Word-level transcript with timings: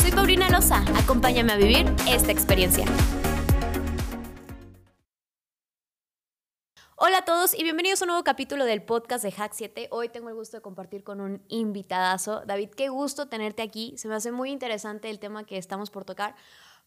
Soy 0.00 0.12
Paulina 0.12 0.48
Loza, 0.48 0.82
acompáñame 0.96 1.52
a 1.52 1.56
vivir 1.56 1.84
esta 2.08 2.32
experiencia. 2.32 2.86
Hola 6.96 7.18
a 7.18 7.24
todos 7.26 7.52
y 7.58 7.62
bienvenidos 7.64 8.00
a 8.00 8.04
un 8.04 8.08
nuevo 8.08 8.24
capítulo 8.24 8.64
del 8.64 8.82
podcast 8.82 9.22
de 9.22 9.30
Hack 9.30 9.52
7. 9.54 9.88
Hoy 9.90 10.08
tengo 10.08 10.30
el 10.30 10.34
gusto 10.34 10.56
de 10.56 10.62
compartir 10.62 11.04
con 11.04 11.20
un 11.20 11.42
invitadazo. 11.48 12.42
David, 12.46 12.70
qué 12.70 12.88
gusto 12.88 13.28
tenerte 13.28 13.62
aquí. 13.62 13.92
Se 13.98 14.08
me 14.08 14.14
hace 14.14 14.32
muy 14.32 14.50
interesante 14.50 15.10
el 15.10 15.18
tema 15.18 15.44
que 15.44 15.58
estamos 15.58 15.90
por 15.90 16.06
tocar, 16.06 16.34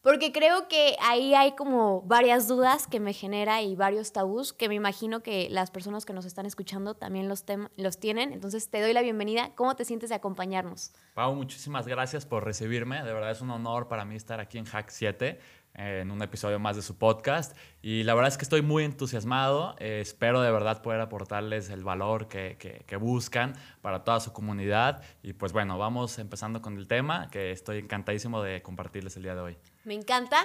porque 0.04 0.32
creo 0.32 0.68
que 0.68 0.96
ahí 1.00 1.34
hay 1.34 1.52
como 1.52 2.02
varias 2.02 2.46
dudas 2.46 2.86
que 2.86 3.00
me 3.00 3.14
genera 3.14 3.62
y 3.62 3.74
varios 3.74 4.12
tabús 4.12 4.52
que 4.52 4.68
me 4.68 4.74
imagino 4.74 5.22
que 5.22 5.48
las 5.50 5.70
personas 5.70 6.04
que 6.04 6.12
nos 6.12 6.26
están 6.26 6.44
escuchando 6.44 6.94
también 6.94 7.26
los, 7.26 7.42
los 7.78 7.98
tienen. 7.98 8.34
Entonces 8.34 8.68
te 8.68 8.82
doy 8.82 8.92
la 8.92 9.00
bienvenida. 9.00 9.52
¿Cómo 9.54 9.74
te 9.76 9.86
sientes 9.86 10.10
de 10.10 10.16
acompañarnos? 10.16 10.92
Pau, 11.14 11.34
muchísimas 11.34 11.86
gracias 11.86 12.26
por 12.26 12.44
recibirme. 12.44 13.02
De 13.02 13.14
verdad 13.14 13.30
es 13.30 13.40
un 13.40 13.50
honor 13.50 13.88
para 13.88 14.04
mí 14.04 14.14
estar 14.14 14.40
aquí 14.40 14.58
en 14.58 14.66
Hack 14.66 14.90
7 14.90 15.40
en 15.74 16.10
un 16.10 16.22
episodio 16.22 16.58
más 16.58 16.76
de 16.76 16.82
su 16.82 16.96
podcast. 16.96 17.56
Y 17.82 18.04
la 18.04 18.14
verdad 18.14 18.28
es 18.28 18.38
que 18.38 18.44
estoy 18.44 18.62
muy 18.62 18.84
entusiasmado. 18.84 19.74
Eh, 19.78 20.00
espero 20.00 20.40
de 20.40 20.50
verdad 20.50 20.82
poder 20.82 21.00
aportarles 21.00 21.68
el 21.70 21.84
valor 21.84 22.28
que, 22.28 22.56
que, 22.86 22.96
buscan 22.96 23.54
para 23.82 24.04
toda 24.04 24.20
su 24.20 24.32
comunidad. 24.32 25.02
Y 25.22 25.32
pues 25.32 25.52
bueno, 25.52 25.78
vamos 25.78 26.18
empezando 26.18 26.62
con 26.62 26.78
el 26.78 26.86
tema, 26.86 27.28
que 27.30 27.50
estoy 27.50 27.78
encantadísimo 27.78 28.42
de 28.42 28.62
compartirles 28.62 29.16
el 29.16 29.24
día 29.24 29.34
de 29.34 29.40
hoy. 29.40 29.58
Me 29.84 29.94
encanta. 29.94 30.38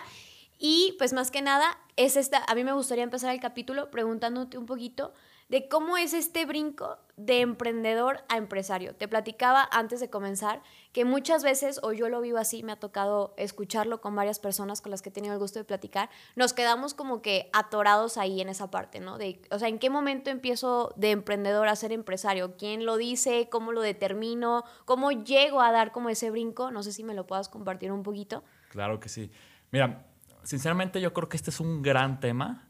Y 0.57 0.95
pues 0.97 1.13
más 1.13 1.31
que 1.31 1.41
nada, 1.41 1.77
es 1.95 2.17
esta, 2.17 2.43
a 2.45 2.55
mí 2.55 2.63
me 2.63 2.73
gustaría 2.73 3.03
empezar 3.03 3.33
el 3.33 3.39
capítulo 3.39 3.89
preguntándote 3.91 4.57
un 4.57 4.65
poquito 4.65 5.13
de 5.49 5.67
cómo 5.67 5.97
es 5.97 6.13
este 6.13 6.45
brinco 6.45 6.97
de 7.17 7.41
emprendedor 7.41 8.23
a 8.29 8.37
empresario. 8.37 8.95
Te 8.95 9.07
platicaba 9.07 9.67
antes 9.71 9.99
de 9.99 10.09
comenzar 10.09 10.61
que 10.93 11.03
muchas 11.05 11.43
veces, 11.43 11.79
o 11.83 11.91
yo 11.91 12.07
lo 12.07 12.21
vivo 12.21 12.37
así, 12.37 12.63
me 12.63 12.71
ha 12.71 12.79
tocado 12.79 13.33
escucharlo 13.35 13.99
con 13.99 14.15
varias 14.15 14.39
personas 14.39 14.79
con 14.79 14.91
las 14.91 15.01
que 15.01 15.09
he 15.09 15.11
tenido 15.11 15.33
el 15.33 15.39
gusto 15.39 15.59
de 15.59 15.65
platicar, 15.65 16.09
nos 16.35 16.53
quedamos 16.53 16.93
como 16.93 17.21
que 17.21 17.49
atorados 17.51 18.17
ahí 18.17 18.39
en 18.39 18.47
esa 18.47 18.71
parte, 18.71 18.99
¿no? 18.99 19.17
De, 19.17 19.41
o 19.49 19.59
sea, 19.59 19.67
¿en 19.67 19.79
qué 19.79 19.89
momento 19.89 20.29
empiezo 20.29 20.93
de 20.95 21.11
emprendedor 21.11 21.67
a 21.67 21.75
ser 21.75 21.91
empresario? 21.91 22.55
¿Quién 22.55 22.85
lo 22.85 22.97
dice? 22.97 23.49
¿Cómo 23.49 23.71
lo 23.71 23.81
determino? 23.81 24.63
¿Cómo 24.85 25.11
llego 25.11 25.61
a 25.61 25.71
dar 25.71 25.91
como 25.91 26.09
ese 26.09 26.29
brinco? 26.29 26.71
No 26.71 26.83
sé 26.83 26.93
si 26.93 27.03
me 27.03 27.15
lo 27.15 27.25
puedas 27.25 27.49
compartir 27.49 27.91
un 27.91 28.03
poquito. 28.03 28.43
Claro 28.69 28.99
que 28.99 29.09
sí. 29.09 29.31
Mira, 29.71 30.05
sinceramente 30.43 31.01
yo 31.01 31.11
creo 31.11 31.27
que 31.27 31.37
este 31.37 31.49
es 31.49 31.59
un 31.59 31.81
gran 31.81 32.19
tema 32.19 32.68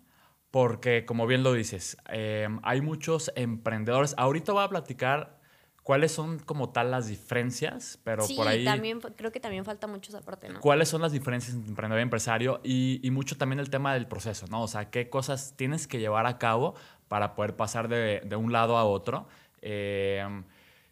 porque 0.52 1.06
como 1.06 1.28
bien 1.28 1.44
lo 1.44 1.54
dices, 1.54 1.98
em, 2.08 2.60
hay 2.64 2.82
muchos 2.82 3.32
emprendedores. 3.36 4.16
Ahorita 4.18 4.52
voy 4.52 4.64
a 4.64 4.70
platicar 4.70 5.40
cuáles 5.84 6.12
son 6.12 6.40
como 6.40 6.70
tal 6.70 6.92
las 6.92 7.08
diferencias, 7.08 8.00
pero 8.04 8.26
por 8.36 8.48
ahí... 8.48 8.66
también 8.66 9.00
creo 9.00 9.32
que 9.32 9.40
también 9.40 9.66
falta 9.66 9.88
mucho 9.88 10.12
esa 10.12 10.22
parte, 10.22 10.50
¿no? 10.50 10.60
¿Cuáles 10.60 10.90
son 10.90 11.02
las 11.02 11.12
diferencias 11.12 11.56
entre 11.56 11.70
emprendedor 11.70 12.00
y 12.00 12.04
empresario? 12.04 12.62
Y, 12.64 13.10
mucho 13.12 13.38
también 13.38 13.60
el 13.60 13.70
tema 13.70 13.94
del 13.94 14.08
proceso, 14.08 14.46
¿no? 14.48 14.64
O 14.64 14.68
sea, 14.68 14.90
qué 14.90 15.10
cosas 15.10 15.54
tienes 15.56 15.88
que 15.88 16.00
llevar 16.00 16.26
a 16.26 16.38
cabo 16.38 16.76
para 17.08 17.36
poder 17.36 17.56
pasar 17.56 17.88
de, 17.88 18.36
un 18.36 18.52
lado 18.52 18.78
a 18.78 18.86
otro. 18.86 19.28
Em, 19.62 20.44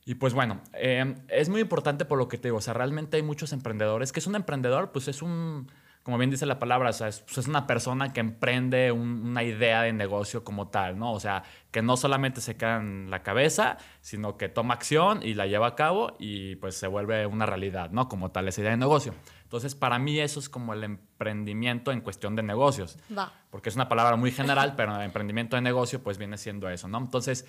y 0.05 0.15
pues 0.15 0.33
bueno, 0.33 0.61
em, 0.73 1.15
es 1.27 1.49
muy 1.49 1.61
importante 1.61 2.05
por 2.05 2.17
lo 2.17 2.27
que 2.27 2.37
te 2.37 2.47
digo, 2.47 2.57
o 2.57 2.61
sea, 2.61 2.73
realmente 2.73 3.17
hay 3.17 3.23
muchos 3.23 3.53
emprendedores. 3.53 4.11
que 4.11 4.19
es 4.19 4.27
un 4.27 4.35
emprendedor? 4.35 4.91
Pues 4.91 5.07
es 5.07 5.21
un 5.21 5.67
como 6.07 6.17
bien 6.17 6.29
dice 6.29 6.45
la 6.45 6.57
palabra, 6.57 6.91
o 6.91 6.93
sea, 6.93 7.09
es, 7.09 7.19
pues, 7.19 7.49
una 7.49 7.67
persona 7.67 8.13
que 8.13 8.21
emprende 8.21 8.93
una 8.93 9.43
idea 9.43 9.81
de 9.81 9.91
negocio 9.91 10.45
como 10.45 10.69
tal, 10.69 10.97
¿no? 10.97 11.11
O 11.11 11.19
sea, 11.19 11.43
que 11.69 11.81
no 11.81 11.97
solamente 11.97 12.39
se 12.39 12.55
queda 12.55 12.77
en 12.77 13.11
la 13.11 13.23
cabeza, 13.23 13.77
sino 13.99 14.37
que 14.37 14.47
toma 14.47 14.75
acción 14.75 15.19
y 15.21 15.33
la 15.33 15.47
lleva 15.47 15.67
a 15.67 15.75
cabo 15.75 16.15
y 16.17 16.55
pues 16.55 16.77
se 16.77 16.87
vuelve 16.87 17.25
una 17.25 17.45
realidad, 17.45 17.89
¿no? 17.91 18.07
Como 18.07 18.31
tal 18.31 18.47
esa 18.47 18.61
idea 18.61 18.71
de 18.71 18.77
negocio. 18.77 19.13
Entonces, 19.43 19.75
para 19.75 19.99
mí 19.99 20.17
eso 20.17 20.39
es 20.39 20.47
como 20.47 20.73
el 20.73 20.85
emprendimiento 20.85 21.91
en 21.91 21.99
cuestión 21.99 22.37
de 22.37 22.43
negocios. 22.43 22.97
Va. 23.15 23.33
Porque 23.49 23.67
es 23.67 23.75
una 23.75 23.89
palabra 23.89 24.15
muy 24.15 24.31
general, 24.31 24.75
pero 24.77 24.95
el 24.95 25.01
emprendimiento 25.01 25.57
de 25.57 25.61
negocio 25.61 26.01
pues 26.01 26.17
viene 26.17 26.37
siendo 26.37 26.69
eso, 26.69 26.87
¿no? 26.87 26.99
Entonces, 26.99 27.45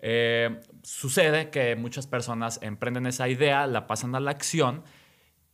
eh, 0.00 0.58
sucede 0.82 1.50
que 1.50 1.76
muchas 1.76 2.08
personas 2.08 2.58
emprenden 2.60 3.06
esa 3.06 3.28
idea, 3.28 3.68
la 3.68 3.86
pasan 3.86 4.16
a 4.16 4.20
la 4.20 4.32
acción 4.32 4.82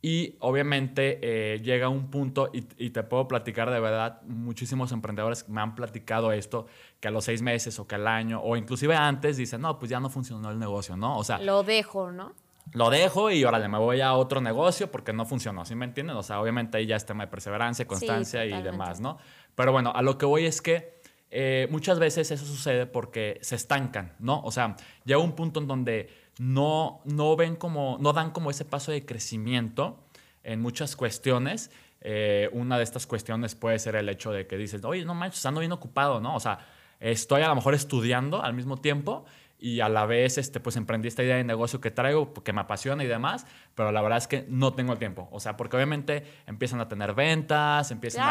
y 0.01 0.35
obviamente 0.39 1.19
eh, 1.21 1.59
llega 1.61 1.89
un 1.89 2.09
punto, 2.09 2.51
y, 2.53 2.89
te 2.89 3.03
puedo 3.03 3.27
platicar 3.27 3.71
de 3.71 3.79
verdad, 3.79 4.21
muchísimos 4.23 4.91
emprendedores 4.91 5.49
me 5.49 5.61
han 5.61 5.75
platicado 5.75 6.31
esto, 6.31 6.67
que 6.99 7.07
a 7.07 7.11
los 7.11 7.25
seis 7.25 7.41
meses 7.41 7.79
o 7.79 7.87
que 7.87 7.95
al 7.95 8.07
año, 8.07 8.41
o 8.41 8.55
inclusive 8.55 8.95
antes, 8.95 9.37
dicen, 9.37 9.61
no, 9.61 9.79
pues 9.79 9.89
ya 9.89 9.99
no 9.99 10.09
funcionó 10.09 10.51
el 10.51 10.59
negocio, 10.59 10.95
¿no? 10.95 11.17
O 11.17 11.23
sea... 11.23 11.39
Lo 11.39 11.63
dejo, 11.63 12.11
¿no? 12.11 12.33
Lo 12.73 12.89
dejo 12.89 13.31
y 13.31 13.43
órale, 13.43 13.67
me 13.69 13.77
voy 13.77 14.01
a 14.01 14.13
otro 14.13 14.41
negocio 14.41 14.91
porque 14.91 15.13
no 15.13 15.25
funcionó, 15.25 15.65
¿sí 15.65 15.73
me 15.73 15.85
entienden? 15.85 16.15
O 16.17 16.23
sea, 16.23 16.41
obviamente 16.41 16.77
ahí 16.77 16.85
ya 16.85 16.95
es 16.95 17.05
tema 17.05 17.25
de 17.25 17.31
perseverancia, 17.31 17.87
constancia 17.87 18.45
y 18.45 18.61
demás, 18.61 18.99
¿no? 18.99 19.17
Pero 19.55 19.71
bueno, 19.71 19.91
a 19.95 20.01
lo 20.01 20.17
que 20.17 20.25
voy 20.25 20.45
es 20.45 20.61
que 20.61 20.97
eh, 21.29 21.67
muchas 21.71 21.99
veces 21.99 22.29
eso 22.31 22.45
sucede 22.45 22.85
porque 22.85 23.39
se 23.41 23.55
estancan, 23.55 24.13
¿no? 24.19 24.41
O 24.41 24.51
sea, 24.51 24.75
llega 25.05 25.19
un 25.19 25.33
punto 25.33 25.59
en 25.59 25.67
donde 25.67 26.09
no, 26.39 27.01
no 27.05 27.35
ven 27.35 27.55
como, 27.55 27.97
no 27.99 28.13
dan 28.13 28.31
como 28.31 28.51
ese 28.51 28.65
paso 28.65 28.91
de 28.91 29.05
crecimiento 29.05 29.99
en 30.43 30.61
muchas 30.61 30.95
cuestiones. 30.95 31.71
Eh, 32.01 32.49
una 32.53 32.77
de 32.77 32.83
estas 32.83 33.07
cuestiones 33.07 33.55
puede 33.55 33.79
ser 33.79 33.95
el 33.95 34.07
hecho 34.09 34.31
de 34.31 34.47
que 34.47 34.57
dices, 34.57 34.83
oye, 34.83 35.03
no 35.03 35.15
manches, 35.15 35.45
ando 35.45 35.59
bien 35.59 35.71
ocupado, 35.71 36.21
¿no? 36.21 36.35
O 36.35 36.39
sea, 36.39 36.59
estoy 36.99 37.41
a 37.41 37.47
lo 37.49 37.55
mejor 37.55 37.73
estudiando 37.73 38.43
al 38.43 38.53
mismo 38.53 38.77
tiempo 38.77 39.25
y 39.59 39.79
a 39.79 39.89
la 39.89 40.05
vez 40.05 40.37
este, 40.37 40.59
pues 40.59 40.75
emprendí 40.75 41.07
esta 41.07 41.23
idea 41.23 41.37
de 41.37 41.43
negocio 41.43 41.81
que 41.81 41.89
traigo, 41.89 42.31
que 42.33 42.53
me 42.53 42.61
apasiona 42.61 43.03
y 43.03 43.07
demás, 43.07 43.47
pero 43.73 43.91
la 43.91 44.01
verdad 44.01 44.19
es 44.19 44.27
que 44.27 44.45
no 44.47 44.73
tengo 44.73 44.93
el 44.93 44.99
tiempo. 44.99 45.27
O 45.31 45.39
sea, 45.39 45.57
porque 45.57 45.75
obviamente 45.75 46.23
empiezan 46.45 46.79
a 46.79 46.87
tener 46.87 47.13
ventas, 47.15 47.89
empiezan 47.89 48.23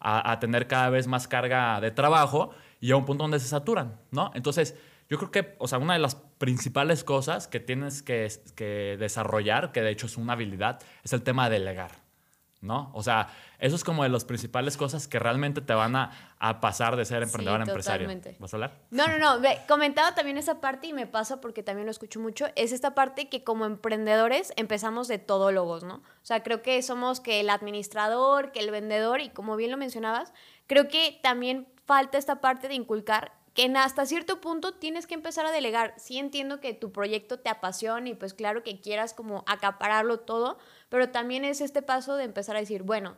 a, 0.00 0.32
a, 0.32 0.40
tener 0.40 0.66
cada 0.66 0.88
vez 0.88 1.06
más 1.06 1.28
carga 1.28 1.80
de 1.82 1.90
trabajo 1.90 2.50
y 2.80 2.92
a 2.92 2.96
un 2.96 3.04
punto 3.04 3.24
donde 3.24 3.38
se 3.38 3.48
saturan, 3.48 4.00
¿no? 4.10 4.30
Entonces, 4.34 4.74
yo 5.10 5.18
creo 5.18 5.30
que, 5.32 5.56
o 5.58 5.66
sea, 5.66 5.78
una 5.78 5.94
de 5.94 5.98
las 5.98 6.14
principales 6.14 7.02
cosas 7.02 7.48
que 7.48 7.58
tienes 7.58 8.00
que, 8.00 8.28
que, 8.54 8.96
desarrollar, 8.96 9.72
que 9.72 9.82
de 9.82 9.90
hecho 9.90 10.06
es 10.06 10.16
una 10.16 10.34
habilidad, 10.34 10.80
es 11.02 11.12
el 11.12 11.22
tema 11.24 11.50
de 11.50 11.58
delegar, 11.58 11.90
¿no? 12.60 12.92
O 12.94 13.02
sea, 13.02 13.28
eso 13.58 13.74
es 13.74 13.82
como 13.82 14.04
de 14.04 14.08
las 14.08 14.24
principales 14.24 14.76
cosas 14.76 15.08
que 15.08 15.18
realmente 15.18 15.62
te 15.62 15.74
van 15.74 15.96
a, 15.96 16.36
a 16.38 16.60
pasar 16.60 16.94
de 16.94 17.04
ser 17.04 17.24
emprendedor 17.24 17.60
a 17.60 17.64
empresario. 17.64 18.08
¿Vas 18.38 18.54
a 18.54 18.56
hablar? 18.56 18.78
No, 18.92 19.08
no, 19.08 19.18
no. 19.18 19.42
Comentaba 19.68 20.14
también 20.14 20.38
esa 20.38 20.60
parte 20.60 20.86
y 20.86 20.92
me 20.92 21.08
pasa 21.08 21.40
porque 21.40 21.64
también 21.64 21.86
lo 21.86 21.90
escucho 21.90 22.20
mucho. 22.20 22.46
Es 22.54 22.70
esta 22.70 22.94
parte 22.94 23.28
que 23.28 23.42
como 23.42 23.66
emprendedores 23.66 24.52
empezamos 24.54 25.08
de 25.08 25.18
todólogos, 25.18 25.82
¿no? 25.82 25.96
O 25.96 26.24
sea, 26.24 26.44
creo 26.44 26.62
que 26.62 26.80
somos 26.82 27.18
que 27.18 27.40
el 27.40 27.50
administrador, 27.50 28.52
que 28.52 28.60
el 28.60 28.70
vendedor 28.70 29.20
y 29.20 29.30
como 29.30 29.56
bien 29.56 29.72
lo 29.72 29.76
mencionabas, 29.76 30.32
creo 30.68 30.86
que 30.86 31.18
también 31.20 31.66
falta 31.84 32.16
esta 32.16 32.40
parte 32.40 32.68
de 32.68 32.74
inculcar 32.74 33.39
que 33.54 33.72
hasta 33.76 34.06
cierto 34.06 34.40
punto 34.40 34.74
tienes 34.74 35.06
que 35.06 35.14
empezar 35.14 35.46
a 35.46 35.52
delegar. 35.52 35.94
Sí 35.96 36.18
entiendo 36.18 36.60
que 36.60 36.74
tu 36.74 36.92
proyecto 36.92 37.38
te 37.38 37.48
apasiona 37.48 38.08
y 38.08 38.14
pues 38.14 38.34
claro 38.34 38.62
que 38.62 38.80
quieras 38.80 39.14
como 39.14 39.44
acapararlo 39.46 40.20
todo, 40.20 40.58
pero 40.88 41.10
también 41.10 41.44
es 41.44 41.60
este 41.60 41.82
paso 41.82 42.16
de 42.16 42.24
empezar 42.24 42.56
a 42.56 42.60
decir, 42.60 42.82
bueno, 42.82 43.16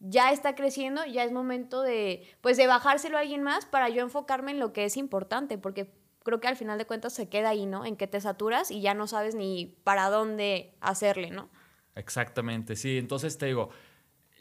ya 0.00 0.32
está 0.32 0.54
creciendo, 0.54 1.04
ya 1.06 1.24
es 1.24 1.32
momento 1.32 1.82
de 1.82 2.26
pues 2.40 2.56
de 2.56 2.66
bajárselo 2.66 3.16
a 3.16 3.20
alguien 3.20 3.42
más 3.42 3.66
para 3.66 3.88
yo 3.88 4.02
enfocarme 4.02 4.50
en 4.52 4.58
lo 4.58 4.72
que 4.72 4.84
es 4.84 4.96
importante, 4.96 5.58
porque 5.58 5.90
creo 6.22 6.40
que 6.40 6.48
al 6.48 6.56
final 6.56 6.78
de 6.78 6.86
cuentas 6.86 7.12
se 7.12 7.28
queda 7.28 7.50
ahí, 7.50 7.66
¿no? 7.66 7.84
En 7.84 7.96
que 7.96 8.06
te 8.06 8.20
saturas 8.20 8.70
y 8.70 8.80
ya 8.80 8.94
no 8.94 9.06
sabes 9.06 9.34
ni 9.34 9.76
para 9.84 10.10
dónde 10.10 10.74
hacerle, 10.80 11.30
¿no? 11.30 11.48
Exactamente, 11.94 12.74
sí, 12.76 12.98
entonces 12.98 13.38
te 13.38 13.46
digo, 13.46 13.70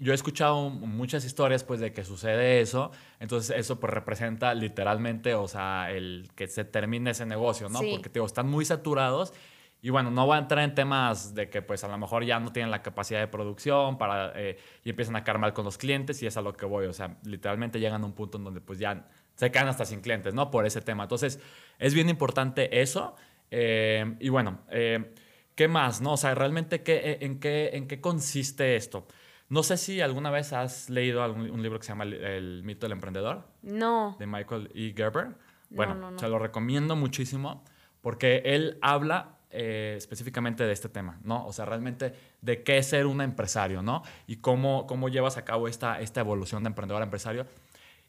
yo 0.04 0.12
he 0.12 0.16
escuchado 0.16 0.70
muchas 0.70 1.24
historias 1.24 1.64
pues 1.64 1.80
de 1.80 1.94
que 1.94 2.04
sucede 2.04 2.60
eso, 2.60 2.92
entonces 3.22 3.56
eso 3.58 3.80
pues 3.80 3.94
representa 3.94 4.54
literalmente, 4.54 5.34
o 5.34 5.48
sea, 5.48 5.92
el 5.92 6.30
que 6.36 6.48
se 6.48 6.66
termine 6.66 7.12
ese 7.12 7.26
negocio, 7.26 7.70
¿no? 7.70 7.80
Porque 7.80 8.10
digo, 8.14 8.26
están 8.26 8.50
muy 8.50 8.66
saturados 8.66 9.34
y 9.82 9.90
bueno, 9.90 10.12
no 10.12 10.26
voy 10.26 10.36
a 10.36 10.40
entrar 10.40 10.64
en 10.64 10.76
temas 10.76 11.34
de 11.36 11.50
que 11.50 11.62
pues 11.62 11.86
a 11.86 11.88
lo 11.88 11.98
mejor 11.98 12.26
ya 12.26 12.40
no 12.40 12.52
tienen 12.52 12.70
la 12.70 12.82
capacidad 12.82 13.22
de 13.22 13.28
producción 13.28 13.98
para 13.98 14.34
eh, 14.36 14.58
y 14.84 14.90
empiezan 14.90 15.16
a 15.16 15.24
caer 15.24 15.40
mal 15.40 15.54
con 15.54 15.64
los 15.64 15.78
clientes 15.78 16.22
y 16.22 16.28
es 16.28 16.36
a 16.36 16.42
lo 16.42 16.54
que 16.54 16.66
voy, 16.66 16.86
o 16.86 16.94
sea, 16.94 17.18
literalmente 17.24 17.80
llegan 17.80 18.04
a 18.04 18.06
un 18.06 18.14
punto 18.14 18.38
en 18.38 18.44
donde 18.44 18.60
pues 18.60 18.80
ya 18.80 19.08
se 19.36 19.52
quedan 19.52 19.70
hasta 19.70 19.86
sin 19.86 20.02
clientes, 20.02 20.34
¿no? 20.34 20.52
Por 20.52 20.66
ese 20.66 20.82
tema. 20.82 21.04
Entonces, 21.04 21.40
es 21.80 21.94
bien 21.94 22.10
importante 22.10 22.82
eso 22.82 23.16
eh, 23.52 24.16
y 24.20 24.28
bueno, 24.28 24.60
eh, 24.70 25.14
¿qué 25.56 25.70
más, 25.70 26.02
no? 26.02 26.14
O 26.14 26.18
sea, 26.18 26.36
realmente 26.36 26.84
qué, 26.84 27.20
en, 27.22 27.40
qué, 27.40 27.70
en 27.74 27.88
qué 27.88 28.02
consiste 28.02 28.76
esto. 28.76 29.08
No 29.54 29.62
sé 29.62 29.78
si 29.78 30.02
alguna 30.02 30.32
vez 30.32 30.52
has 30.52 30.90
leído 30.90 31.22
algún, 31.22 31.52
un 31.52 31.62
libro 31.62 31.78
que 31.78 31.86
se 31.86 31.92
llama 31.92 32.06
El, 32.06 32.64
mito 32.64 32.88
del 32.88 32.94
emprendedor. 32.94 33.44
No. 33.62 34.16
De 34.18 34.26
Michael 34.26 34.72
E. 34.74 34.96
Gerber. 34.98 35.36
Bueno, 35.70 36.18
se 36.18 36.28
lo 36.28 36.40
recomiendo 36.40 36.96
muchísimo 36.96 37.64
porque 38.02 38.42
él 38.46 38.80
habla 38.82 39.38
eh, 39.52 39.94
específicamente 39.96 40.64
de 40.64 40.74
este 40.74 40.90
tema, 40.90 41.20
¿no? 41.24 41.46
O 41.46 41.54
sea, 41.54 41.66
realmente 41.66 42.16
de 42.42 42.64
qué 42.64 42.80
es 42.80 42.88
ser 42.88 43.06
un 43.06 43.22
empresario, 43.22 43.84
¿no? 43.84 44.02
Y 44.26 44.38
cómo, 44.38 44.88
cómo 44.88 45.08
llevas 45.08 45.38
a 45.38 45.46
cabo 45.46 45.68
esta, 45.68 46.02
esta 46.02 46.22
evolución 46.22 46.64
de 46.64 46.70
emprendedor 46.70 47.04
a 47.04 47.06
empresario. 47.06 47.46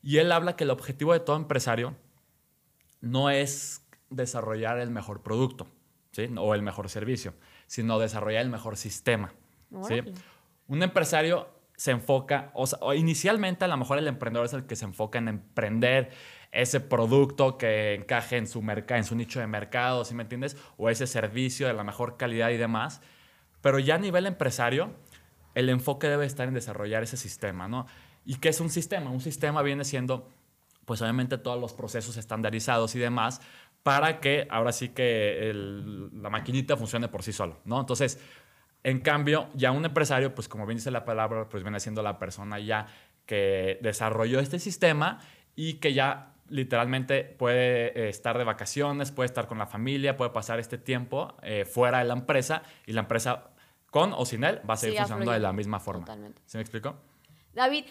Y 0.03 0.17
él 0.17 0.33
habla 0.33 0.57
que 0.57 0.65
el 0.65 0.71
objetivo 0.71 1.13
de 1.13 1.21
todo 1.21 1.37
empresario 1.37 1.95
no 3.03 3.29
es 3.29 3.87
desarrollar 4.09 4.79
el 4.79 4.89
mejor 4.89 5.21
producto, 5.21 5.67
¿sí? 6.13 6.27
O 6.39 6.55
el 6.55 6.63
mejor 6.63 6.89
servicio, 6.89 7.35
sino 7.67 7.99
desarrollar 7.99 8.41
el 8.41 8.51
mejor 8.51 8.79
sistema, 8.79 9.35
¿sí? 9.87 10.01
Un 10.69 10.83
empresario 10.83 11.49
se 11.77 11.91
enfoca, 11.91 12.51
o 12.55 12.67
sea, 12.67 12.79
inicialmente 12.95 13.65
a 13.65 13.69
lo 13.69 13.77
mejor 13.77 13.99
el 13.99 14.07
emprendedor 14.07 14.47
es 14.47 14.53
el 14.53 14.67
que 14.67 14.77
se 14.77 14.85
enfoca 14.85 15.19
en 15.19 15.29
emprender 15.29 16.11
ese 16.53 16.81
producto 16.81 17.59
que 17.59 17.95
encaje 17.95 18.37
en 18.37 18.47
su, 18.47 18.61
en 18.61 19.05
su 19.05 19.17
nicho 19.17 19.41
de 19.41 19.47
mercado, 19.49 20.05
¿sí 20.05 20.15
me 20.15 20.23
entiendes? 20.23 20.57
O 20.77 20.89
ese 20.89 21.07
servicio 21.07 21.67
de 21.67 21.73
la 21.73 21.83
mejor 21.83 22.17
calidad 22.17 22.51
y 22.51 22.57
demás. 22.57 23.01
Pero 23.61 23.81
ya 23.81 23.97
a 23.97 23.99
nivel 23.99 24.27
empresario, 24.27 24.95
el 25.55 25.69
enfoque 25.69 26.09
debe 26.09 26.27
estar 26.27 26.47
en 26.47 26.55
desarrollar 26.55 27.03
ese 27.03 27.17
sistema, 27.17 27.67
¿no? 27.67 27.87
¿Y 28.25 28.37
qué 28.37 28.51
es 28.51 28.61
un 28.61 28.71
sistema? 28.71 29.11
Un 29.11 29.21
sistema 29.21 29.63
viene 29.63 29.85
siendo, 29.85 30.31
pues 30.85 31.03
obviamente 31.03 31.39
todos 31.39 31.61
los 31.61 31.73
procesos 31.73 32.17
estandarizados 32.17 32.95
y 32.95 33.01
demás, 33.01 33.41
para 33.83 34.21
que 34.21 34.47
ahora 34.49 34.73
sí 34.73 34.91
que 34.91 35.51
la 35.55 36.31
maquinita 36.31 36.77
funcione 36.77 37.09
por 37.09 37.23
sí 37.23 37.33
solo, 37.33 37.59
¿no? 37.65 37.81
Entonces, 37.81 38.21
en 38.85 39.01
cambio, 39.01 39.49
ya 39.55 39.73
un 39.73 39.85
empresario, 39.85 40.35
pues 40.35 40.47
como 40.47 40.67
bien 40.67 40.77
dice 40.77 40.91
la 40.91 41.05
palabra, 41.07 41.49
pues 41.49 41.63
viene 41.63 41.81
siendo 41.81 42.03
la 42.03 42.19
persona 42.19 42.61
ya 42.61 42.87
que 43.25 43.79
desarrolló 43.81 44.41
este 44.41 44.59
sistema 44.59 45.21
y 45.57 45.75
que 45.75 45.95
ya 45.95 46.35
literalmente 46.51 47.25
puede 47.25 47.99
eh, 47.99 48.09
estar 48.11 48.37
de 48.37 48.45
vacaciones, 48.45 49.11
puede 49.11 49.27
estar 49.27 49.47
con 49.47 49.59
la 49.59 49.67
familia, 49.67 50.19
puede 50.19 50.31
pasar 50.31 50.61
este 50.61 50.77
tiempo 50.77 51.35
eh, 51.43 51.65
fuera 51.65 52.01
de 52.01 52.05
la 52.05 52.13
empresa 52.13 52.63
y 52.87 52.93
la 52.93 53.01
empresa 53.01 53.51
con 53.91 54.13
o 54.13 54.27
sin 54.27 54.45
él 54.45 54.61
va 54.69 54.75
a 54.75 54.77
seguir 54.77 54.99
funcionando 54.99 55.33
de 55.33 55.41
la 55.41 55.55
misma 55.55 55.81
forma. 55.81 56.05
Totalmente. 56.05 56.43
¿Sí 56.45 56.59
me 56.59 56.61
explico? 56.61 56.97
David, 57.55 57.87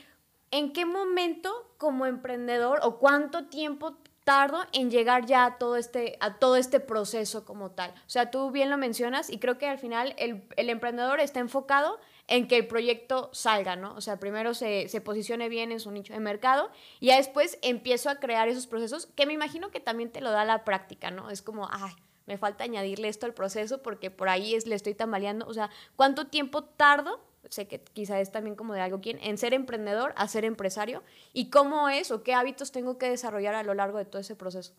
¿en 0.52 0.74
qué 0.74 0.86
momento 0.86 1.74
como 1.78 2.06
emprendedor 2.06 2.80
o 2.84 3.00
cuánto 3.00 3.46
tiempo 3.48 3.98
tardo 4.24 4.66
en 4.72 4.90
llegar 4.90 5.26
ya 5.26 5.46
a 5.46 5.58
todo 5.58 5.76
este, 5.76 6.18
a 6.20 6.36
todo 6.36 6.56
este 6.56 6.80
proceso 6.80 7.46
como 7.46 7.72
tal? 7.72 7.92
O 7.92 8.10
sea, 8.10 8.32
tú 8.32 8.52
bien 8.52 8.70
lo 8.70 8.78
mencionas 8.78 9.30
y 9.30 9.40
creo 9.40 9.58
que 9.58 9.68
al 9.68 9.78
final 9.78 10.16
el, 10.18 10.44
el 10.56 10.70
emprendedor 10.70 11.20
está 11.20 11.40
enfocado 11.40 12.00
en 12.28 12.48
que 12.48 12.58
el 12.58 12.68
proyecto 12.68 13.30
salga, 13.34 13.76
¿no? 13.76 13.94
O 13.96 14.02
sea, 14.02 14.20
primero 14.20 14.54
se, 14.54 14.88
se, 14.88 15.02
posicione 15.02 15.50
bien 15.50 15.72
en 15.72 15.80
su 15.80 15.92
nicho 15.92 16.14
de 16.14 16.20
mercado 16.20 16.72
y 17.00 17.08
ya 17.08 17.18
después 17.18 17.60
empiezo 17.62 18.10
a 18.10 18.16
crear 18.16 18.48
esos 18.48 18.68
procesos 18.68 19.08
que 19.08 19.26
me 19.26 19.34
imagino 19.34 19.72
que 19.72 19.80
también 19.80 20.12
te 20.12 20.22
lo 20.22 20.32
da 20.32 20.46
la 20.46 20.64
práctica, 20.64 21.12
¿no? 21.12 21.30
Es 21.30 21.42
como, 21.42 21.68
ay, 21.72 21.94
me 22.26 22.38
falta 22.38 22.64
añadirle 22.64 23.10
esto 23.10 23.26
al 23.26 23.34
proceso 23.34 23.82
porque 23.82 24.10
por 24.10 24.30
ahí 24.30 24.56
es, 24.56 24.66
le 24.66 24.76
estoy 24.76 24.96
tambaleando. 24.96 25.46
O 25.48 25.54
sea, 25.54 25.70
¿cuánto 25.96 26.28
tiempo 26.28 26.64
tardo? 26.64 27.20
Sé 27.50 27.68
que 27.68 27.82
quizá 27.82 28.20
es 28.20 28.32
también 28.32 28.56
como 28.56 28.74
de 28.74 28.82
algo 28.82 29.02
quien, 29.02 29.20
en 29.22 29.38
ser 29.38 29.54
emprendedor 29.54 30.14
a 30.16 30.28
ser 30.28 30.46
empresario 30.46 31.04
y 31.34 31.50
cómo 31.50 31.90
es 31.90 32.12
o 32.12 32.24
qué 32.24 32.34
hábitos 32.34 32.72
tengo 32.72 32.98
que 32.98 33.10
desarrollar 33.10 33.54
a 33.56 33.64
lo 33.64 33.74
largo 33.74 33.98
de 33.98 34.06
todo 34.06 34.22
ese 34.22 34.36
proceso. 34.36 34.74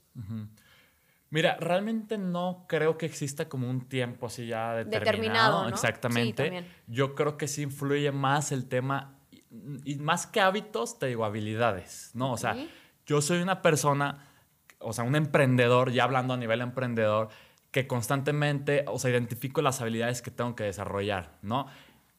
Mira, 1.30 1.56
realmente 1.58 2.16
no 2.16 2.64
creo 2.68 2.96
que 2.96 3.06
exista 3.06 3.48
como 3.48 3.68
un 3.68 3.88
tiempo 3.88 4.26
así 4.26 4.46
ya 4.46 4.84
determinado. 4.84 5.68
Exactamente. 5.68 6.64
Yo 6.86 7.14
creo 7.14 7.36
que 7.36 7.48
sí 7.48 7.62
influye 7.62 8.12
más 8.12 8.52
el 8.52 8.68
tema, 8.68 9.18
y 9.84 9.96
más 9.96 10.26
que 10.26 10.40
hábitos, 10.40 10.98
te 10.98 11.06
digo, 11.06 11.24
habilidades, 11.24 12.12
¿no? 12.14 12.32
O 12.32 12.36
sea, 12.36 12.56
yo 13.06 13.20
soy 13.20 13.42
una 13.42 13.62
persona, 13.62 14.28
o 14.78 14.92
sea, 14.92 15.04
un 15.04 15.16
emprendedor, 15.16 15.90
ya 15.92 16.04
hablando 16.04 16.34
a 16.34 16.36
nivel 16.36 16.60
emprendedor, 16.60 17.28
que 17.70 17.88
constantemente, 17.88 18.84
o 18.86 18.98
sea, 19.00 19.10
identifico 19.10 19.60
las 19.60 19.80
habilidades 19.80 20.22
que 20.22 20.30
tengo 20.30 20.54
que 20.54 20.62
desarrollar, 20.62 21.32
¿no? 21.42 21.66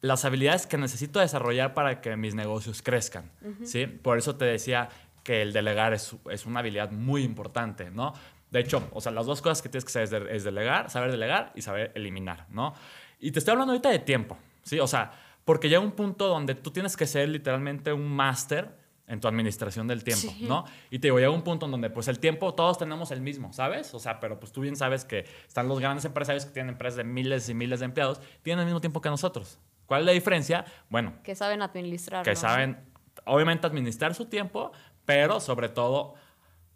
Las 0.06 0.24
habilidades 0.24 0.66
que 0.66 0.78
necesito 0.78 1.20
desarrollar 1.20 1.74
para 1.74 2.00
que 2.00 2.16
mis 2.16 2.34
negocios 2.34 2.82
crezcan, 2.82 3.30
¿sí? 3.64 3.86
Por 3.86 4.18
eso 4.18 4.36
te 4.36 4.44
decía 4.44 4.88
que 5.22 5.42
el 5.42 5.52
delegar 5.52 5.92
es, 5.92 6.14
es, 6.30 6.46
una 6.46 6.60
habilidad 6.60 6.92
muy 6.92 7.24
importante, 7.24 7.90
¿no? 7.90 8.14
De 8.50 8.60
hecho, 8.60 8.88
o 8.92 9.00
sea, 9.00 9.10
las 9.10 9.26
dos 9.26 9.42
cosas 9.42 9.60
que 9.60 9.68
tienes 9.68 9.84
que 9.84 9.90
saber 9.90 10.28
es, 10.30 10.44
delegar, 10.44 10.88
saber 10.88 11.10
delegar 11.10 11.52
y 11.54 11.62
saber 11.62 11.90
eliminar, 11.94 12.46
¿no? 12.50 12.74
Y 13.18 13.32
te 13.32 13.40
estoy 13.40 13.52
hablando 13.52 13.72
ahorita 13.72 13.90
de 13.90 13.98
tiempo, 13.98 14.38
¿sí? 14.62 14.78
O 14.78 14.86
sea, 14.86 15.12
porque 15.44 15.68
llega 15.68 15.80
un 15.80 15.92
punto 15.92 16.28
donde 16.28 16.54
tú 16.54 16.70
tienes 16.70 16.96
que 16.96 17.06
ser 17.06 17.28
literalmente 17.28 17.92
un 17.92 18.08
máster 18.08 18.70
en 19.08 19.20
tu 19.20 19.28
administración 19.28 19.86
del 19.86 20.02
tiempo, 20.04 20.32
¿no? 20.40 20.64
Y 20.90 20.98
te 20.98 21.08
digo, 21.08 21.18
llega 21.18 21.30
un 21.30 21.42
punto 21.42 21.66
en 21.66 21.72
donde 21.72 21.90
pues 21.90 22.08
el 22.08 22.18
tiempo 22.18 22.54
todos 22.54 22.78
tenemos 22.78 23.10
el 23.10 23.20
mismo, 23.20 23.52
¿sabes? 23.52 23.94
O 23.94 23.98
sea, 23.98 24.20
pero 24.20 24.38
pues 24.40 24.52
tú 24.52 24.60
bien 24.62 24.76
sabes 24.76 25.04
que 25.04 25.26
están 25.46 25.68
los 25.68 25.80
grandes 25.80 26.04
empresarios 26.04 26.44
que 26.44 26.52
tienen 26.52 26.70
empresas 26.70 26.96
de 26.96 27.04
miles 27.04 27.48
y 27.48 27.54
miles 27.54 27.80
de 27.80 27.86
empleados, 27.86 28.20
tienen 28.42 28.60
el 28.60 28.66
mismo 28.66 28.80
tiempo 28.80 29.00
que 29.00 29.08
nosotros. 29.08 29.58
¿Cuál 29.86 30.00
es 30.00 30.06
la 30.06 30.12
diferencia? 30.12 30.64
Bueno. 30.88 31.14
Que 31.22 31.34
saben 31.34 31.62
administrar. 31.62 32.24
Que 32.24 32.36
saben, 32.36 32.78
obviamente, 33.24 33.66
administrar 33.66 34.14
su 34.14 34.26
tiempo, 34.26 34.72
pero 35.04 35.40
sobre 35.40 35.68
todo 35.68 36.14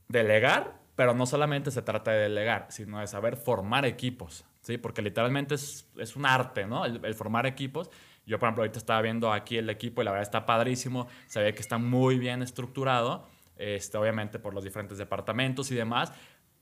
delegar 0.09 0.81
pero 1.01 1.15
no 1.15 1.25
solamente 1.25 1.71
se 1.71 1.81
trata 1.81 2.11
de 2.11 2.19
delegar, 2.25 2.67
sino 2.69 3.01
de 3.01 3.07
saber 3.07 3.39
formar 3.39 3.87
equipos, 3.87 4.45
¿sí? 4.61 4.77
Porque 4.77 5.01
literalmente 5.01 5.55
es, 5.55 5.89
es 5.97 6.15
un 6.15 6.27
arte, 6.27 6.67
¿no? 6.67 6.85
El, 6.85 7.15
formar 7.15 7.47
equipos. 7.47 7.89
Yo, 8.27 8.39
por 8.39 8.49
ejemplo, 8.49 8.65
ahorita 8.65 8.79
estaba 8.79 9.01
viendo 9.01 9.33
aquí 9.33 9.57
el 9.57 9.71
equipo 9.71 10.03
y 10.03 10.05
la 10.05 10.11
verdad 10.11 10.25
está 10.25 10.45
padrísimo. 10.45 11.09
Se 11.27 11.41
ve 11.41 11.55
que 11.55 11.63
está 11.63 11.79
muy 11.79 12.19
bien 12.19 12.43
estructurado, 12.43 13.27
este, 13.57 13.97
obviamente 13.97 14.39
por 14.39 14.53
los 14.53 14.63
diferentes 14.63 14.99
departamentos 14.99 15.71
y 15.71 15.75
demás. 15.75 16.13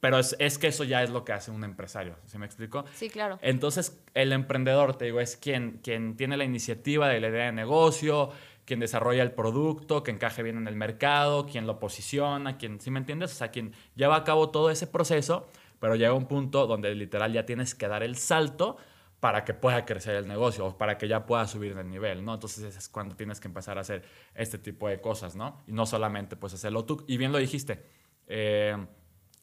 Pero 0.00 0.18
es, 0.18 0.36
es, 0.38 0.58
que 0.58 0.68
eso 0.68 0.84
ya 0.84 1.02
es 1.02 1.10
lo 1.10 1.24
que 1.24 1.32
hace 1.32 1.50
un 1.50 1.64
empresario, 1.64 2.16
¿sí 2.26 2.38
me 2.38 2.46
explico? 2.46 2.84
Sí, 2.94 3.10
claro. 3.10 3.38
Entonces, 3.42 4.00
el 4.14 4.32
emprendedor, 4.32 4.96
te 4.96 5.06
digo, 5.06 5.20
es 5.20 5.36
quien, 5.36 5.80
quien 5.82 6.16
tiene 6.16 6.36
la 6.36 6.44
iniciativa 6.44 7.08
de 7.08 7.20
la 7.20 7.28
idea 7.28 7.46
de 7.46 7.52
negocio, 7.52 8.30
quien 8.64 8.80
desarrolla 8.80 9.22
el 9.22 9.32
producto, 9.32 10.02
que 10.02 10.10
encaje 10.10 10.42
bien 10.42 10.56
en 10.56 10.68
el 10.68 10.76
mercado, 10.76 11.46
quien 11.46 11.66
lo 11.66 11.80
posiciona, 11.80 12.58
quien, 12.58 12.80
¿sí 12.80 12.90
me 12.90 12.98
entiendes? 12.98 13.32
O 13.32 13.34
sea, 13.34 13.48
quien 13.48 13.72
lleva 13.96 14.14
a 14.16 14.24
cabo 14.24 14.50
todo 14.50 14.70
ese 14.70 14.86
proceso, 14.86 15.48
pero 15.80 15.96
llega 15.96 16.12
un 16.12 16.26
punto 16.26 16.66
donde 16.66 16.94
literal 16.94 17.32
ya 17.32 17.46
tienes 17.46 17.74
que 17.74 17.88
dar 17.88 18.02
el 18.02 18.16
salto 18.16 18.76
para 19.20 19.44
que 19.44 19.54
pueda 19.54 19.84
crecer 19.84 20.14
el 20.14 20.28
negocio 20.28 20.66
o 20.66 20.78
para 20.78 20.96
que 20.96 21.08
ya 21.08 21.26
pueda 21.26 21.46
subir 21.46 21.74
de 21.74 21.82
nivel, 21.82 22.24
¿no? 22.24 22.34
Entonces 22.34 22.76
es 22.76 22.88
cuando 22.88 23.16
tienes 23.16 23.40
que 23.40 23.48
empezar 23.48 23.78
a 23.78 23.80
hacer 23.80 24.04
este 24.34 24.58
tipo 24.58 24.88
de 24.88 25.00
cosas, 25.00 25.34
¿no? 25.34 25.62
Y 25.66 25.72
no 25.72 25.86
solamente 25.86 26.36
pues 26.36 26.54
hacerlo 26.54 26.84
tú. 26.84 27.04
Y 27.08 27.16
bien 27.16 27.32
lo 27.32 27.38
dijiste, 27.38 27.82
eh, 28.26 28.76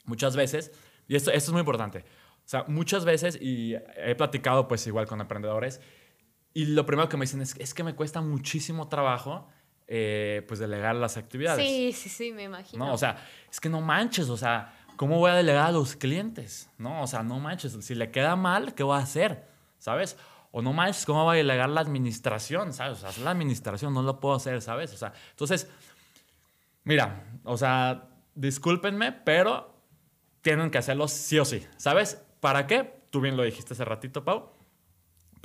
muchas 0.05 0.35
veces, 0.35 0.71
y 1.07 1.15
esto, 1.15 1.31
esto 1.31 1.49
es 1.49 1.53
muy 1.53 1.61
importante, 1.61 1.99
o 1.99 2.47
sea, 2.47 2.65
muchas 2.67 3.05
veces, 3.05 3.39
y 3.41 3.75
he 3.97 4.15
platicado 4.15 4.67
pues 4.67 4.85
igual 4.87 5.07
con 5.07 5.19
emprendedores, 5.19 5.81
y 6.53 6.67
lo 6.67 6.85
primero 6.85 7.09
que 7.09 7.17
me 7.17 7.25
dicen 7.25 7.41
es, 7.41 7.55
es 7.59 7.73
que 7.73 7.83
me 7.83 7.95
cuesta 7.95 8.21
muchísimo 8.21 8.87
trabajo 8.87 9.49
eh, 9.87 10.43
pues 10.47 10.59
delegar 10.59 10.95
las 10.95 11.17
actividades. 11.17 11.67
Sí, 11.67 11.91
sí, 11.91 12.09
sí, 12.09 12.31
me 12.31 12.43
imagino. 12.43 12.85
¿No? 12.85 12.93
O 12.93 12.97
sea, 12.97 13.17
es 13.51 13.59
que 13.59 13.69
no 13.69 13.81
manches, 13.81 14.29
o 14.29 14.37
sea, 14.37 14.73
¿cómo 14.95 15.19
voy 15.19 15.31
a 15.31 15.35
delegar 15.35 15.67
a 15.67 15.71
los 15.71 15.95
clientes? 15.95 16.69
No, 16.77 17.03
o 17.03 17.07
sea, 17.07 17.23
no 17.23 17.39
manches, 17.39 17.73
si 17.81 17.93
le 17.93 18.09
queda 18.09 18.35
mal, 18.35 18.73
¿qué 18.73 18.83
voy 18.83 18.97
a 18.97 19.03
hacer? 19.03 19.47
¿Sabes? 19.77 20.17
O 20.51 20.61
no 20.61 20.71
manches, 20.71 21.05
¿cómo 21.05 21.25
voy 21.25 21.35
a 21.35 21.37
delegar 21.37 21.69
la 21.69 21.81
administración? 21.81 22.73
¿Sabes? 22.73 23.03
O 23.03 23.11
sea, 23.11 23.23
la 23.23 23.31
administración 23.31 23.93
no 23.93 24.01
lo 24.01 24.19
puedo 24.19 24.35
hacer, 24.35 24.61
¿sabes? 24.61 24.93
O 24.93 24.97
sea, 24.97 25.13
entonces, 25.31 25.69
mira, 26.83 27.23
o 27.43 27.57
sea, 27.57 28.07
discúlpenme, 28.33 29.11
pero 29.11 29.74
tienen 30.45 30.69
que 30.69 30.77
hacerlo 30.77 31.07
sí 31.07 31.39
o 31.39 31.45
sí, 31.45 31.65
¿sabes? 31.75 32.23
¿Para 32.39 32.67
qué? 32.67 32.93
Tú 33.09 33.19
bien 33.19 33.35
lo 33.35 33.43
dijiste 33.43 33.73
hace 33.73 33.83
ratito, 33.83 34.23
Pau 34.23 34.55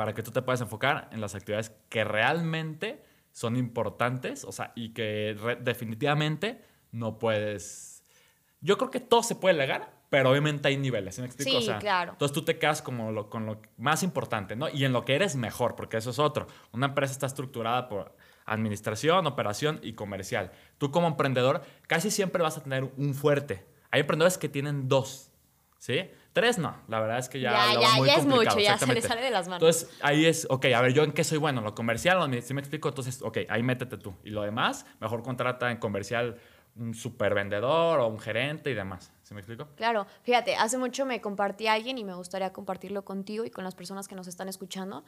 para 0.01 0.15
que 0.15 0.23
tú 0.23 0.31
te 0.31 0.41
puedas 0.41 0.63
enfocar 0.63 1.11
en 1.13 1.21
las 1.21 1.35
actividades 1.35 1.73
que 1.91 2.05
realmente 2.05 3.03
son 3.33 3.55
importantes, 3.55 4.47
o 4.47 4.51
sea, 4.51 4.73
y 4.75 4.95
que 4.95 5.37
definitivamente 5.61 6.65
no 6.91 7.19
puedes... 7.19 8.03
Yo 8.63 8.79
creo 8.79 8.91
que 8.91 9.01
todo 9.01 9.23
se 9.23 9.35
puede 9.35 9.55
legar, 9.55 9.93
pero 10.09 10.31
obviamente 10.31 10.69
hay 10.69 10.79
niveles, 10.79 11.17
¿sí 11.17 11.21
me 11.21 11.27
explico? 11.27 11.61
Sí, 11.61 11.71
claro. 11.81 12.13
Entonces 12.13 12.35
tú 12.35 12.43
te 12.43 12.59
quedas 12.59 12.81
como 12.81 13.13
lo, 13.13 13.29
con 13.29 13.45
lo 13.45 13.61
más 13.77 14.03
importante, 14.03 14.57
¿no? 14.57 14.71
Y 14.71 14.87
en 14.87 14.95
lo 14.95 15.05
que 15.05 15.17
eres 15.17 15.37
mejor, 15.37 15.77
porque 15.77 15.99
eso 15.99 16.09
es 16.09 16.19
otro. 16.19 16.47
Una 16.73 16.87
empresa 16.87 17.13
está 17.13 17.27
estructurada 17.27 17.87
por 17.87 18.17
administración, 18.47 19.27
operación 19.27 19.81
y 19.83 19.93
comercial. 19.93 20.51
Tú 20.79 20.91
como 20.91 21.09
emprendedor 21.09 21.61
casi 21.87 22.11
siempre 22.11 22.43
vas 22.43 22.57
a 22.57 22.63
tener 22.63 22.85
un 22.97 23.13
fuerte. 23.13 23.67
Hay 23.91 24.01
emprendedores 24.01 24.39
que 24.39 24.49
tienen 24.49 24.89
dos, 24.89 25.31
¿sí? 25.79 26.11
Tres 26.33 26.59
no, 26.59 26.77
la 26.87 27.01
verdad 27.01 27.19
es 27.19 27.29
que 27.29 27.41
ya, 27.41 27.51
ya, 27.51 27.81
ya, 27.81 28.07
ya 28.07 28.15
es 28.15 28.25
mucho, 28.25 28.59
ya 28.59 28.79
se 28.79 28.87
le 28.95 29.03
sale 29.03 29.21
de 29.21 29.31
las 29.31 29.49
manos. 29.49 29.63
Entonces 29.63 29.99
ahí 30.01 30.27
es, 30.27 30.47
ok, 30.49 30.67
a 30.67 30.81
ver, 30.81 30.93
¿yo 30.93 31.03
en 31.03 31.11
qué 31.13 31.25
soy 31.25 31.39
bueno? 31.39 31.61
¿Lo 31.61 31.75
comercial? 31.75 32.19
¿Sí 32.43 32.55
me 32.55 32.61
explico? 32.61 32.89
Entonces, 32.89 33.21
ok, 33.21 33.39
ahí 33.49 33.65
métete 33.65 33.97
tú. 33.97 34.15
Y 34.23 34.31
lo 34.31 34.43
demás, 34.43 34.87
mejor 35.01 35.23
contrata 35.25 35.71
en 35.73 35.79
comercial 35.79 36.39
un 36.77 36.95
super 36.95 37.35
vendedor 37.35 37.99
o 37.99 38.07
un 38.07 38.21
gerente 38.21 38.71
y 38.71 38.75
demás. 38.75 39.13
¿Sí 39.25 39.35
me 39.35 39.41
explico? 39.41 39.67
Claro, 39.75 40.07
fíjate, 40.23 40.55
hace 40.55 40.79
mucho 40.79 41.05
me 41.05 41.21
compartí 41.21 41.67
a 41.67 41.73
alguien 41.73 41.99
y 41.99 42.05
me 42.05 42.15
gustaría 42.15 42.53
compartirlo 42.53 43.05
contigo 43.05 43.45
y 43.45 43.51
con 43.51 43.65
las 43.65 43.75
personas 43.75 44.07
que 44.07 44.15
nos 44.15 44.29
están 44.29 44.49
escuchando, 44.49 45.05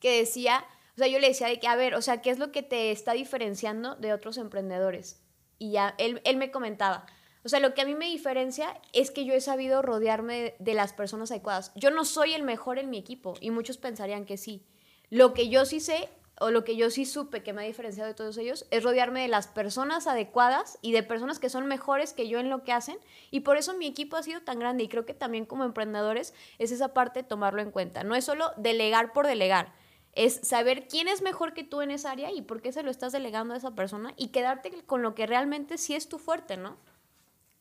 que 0.00 0.18
decía, 0.18 0.64
O 0.94 0.98
sea, 0.98 1.08
yo 1.08 1.18
le 1.18 1.28
decía 1.28 1.48
de 1.48 1.58
que, 1.58 1.66
a 1.66 1.74
ver, 1.74 1.94
o 1.94 2.02
sea, 2.02 2.22
¿qué 2.22 2.30
es 2.30 2.38
lo 2.38 2.52
que 2.52 2.62
te 2.62 2.92
está 2.92 3.12
diferenciando 3.12 3.96
de 3.96 4.12
otros 4.12 4.38
emprendedores? 4.38 5.20
Y 5.58 5.72
ya, 5.72 5.94
él, 5.98 6.20
él 6.24 6.36
me 6.36 6.50
comentaba, 6.52 7.06
o 7.44 7.48
sea, 7.48 7.60
lo 7.60 7.74
que 7.74 7.82
a 7.82 7.84
mí 7.84 7.94
me 7.94 8.06
diferencia 8.06 8.80
es 8.92 9.10
que 9.10 9.26
yo 9.26 9.34
he 9.34 9.40
sabido 9.40 9.82
rodearme 9.82 10.54
de 10.58 10.74
las 10.74 10.94
personas 10.94 11.30
adecuadas. 11.30 11.72
Yo 11.74 11.90
no 11.90 12.04
soy 12.06 12.32
el 12.32 12.42
mejor 12.42 12.78
en 12.78 12.88
mi 12.88 12.96
equipo 12.96 13.34
y 13.40 13.50
muchos 13.50 13.76
pensarían 13.76 14.24
que 14.24 14.38
sí. 14.38 14.64
Lo 15.10 15.34
que 15.34 15.50
yo 15.50 15.66
sí 15.66 15.80
sé 15.80 16.08
o 16.40 16.50
lo 16.50 16.64
que 16.64 16.74
yo 16.74 16.90
sí 16.90 17.04
supe 17.04 17.42
que 17.42 17.52
me 17.52 17.62
ha 17.62 17.66
diferenciado 17.66 18.08
de 18.08 18.14
todos 18.14 18.38
ellos 18.38 18.66
es 18.70 18.82
rodearme 18.82 19.20
de 19.20 19.28
las 19.28 19.46
personas 19.46 20.06
adecuadas 20.06 20.78
y 20.80 20.92
de 20.92 21.02
personas 21.02 21.38
que 21.38 21.50
son 21.50 21.66
mejores 21.66 22.14
que 22.14 22.28
yo 22.28 22.40
en 22.40 22.48
lo 22.48 22.64
que 22.64 22.72
hacen 22.72 22.96
y 23.30 23.40
por 23.40 23.56
eso 23.56 23.74
mi 23.74 23.86
equipo 23.86 24.16
ha 24.16 24.22
sido 24.22 24.40
tan 24.40 24.58
grande 24.58 24.84
y 24.84 24.88
creo 24.88 25.04
que 25.04 25.14
también 25.14 25.44
como 25.44 25.64
emprendedores 25.64 26.34
es 26.58 26.72
esa 26.72 26.94
parte 26.94 27.22
tomarlo 27.22 27.60
en 27.60 27.70
cuenta. 27.70 28.04
No 28.04 28.14
es 28.14 28.24
solo 28.24 28.52
delegar 28.56 29.12
por 29.12 29.26
delegar, 29.26 29.74
es 30.14 30.40
saber 30.42 30.88
quién 30.88 31.08
es 31.08 31.22
mejor 31.22 31.52
que 31.52 31.62
tú 31.62 31.82
en 31.82 31.90
esa 31.90 32.10
área 32.10 32.32
y 32.32 32.42
por 32.42 32.62
qué 32.62 32.72
se 32.72 32.82
lo 32.82 32.90
estás 32.90 33.12
delegando 33.12 33.54
a 33.54 33.58
esa 33.58 33.74
persona 33.74 34.14
y 34.16 34.28
quedarte 34.28 34.72
con 34.86 35.02
lo 35.02 35.14
que 35.14 35.26
realmente 35.26 35.78
sí 35.78 35.94
es 35.94 36.08
tu 36.08 36.18
fuerte, 36.18 36.56
¿no? 36.56 36.78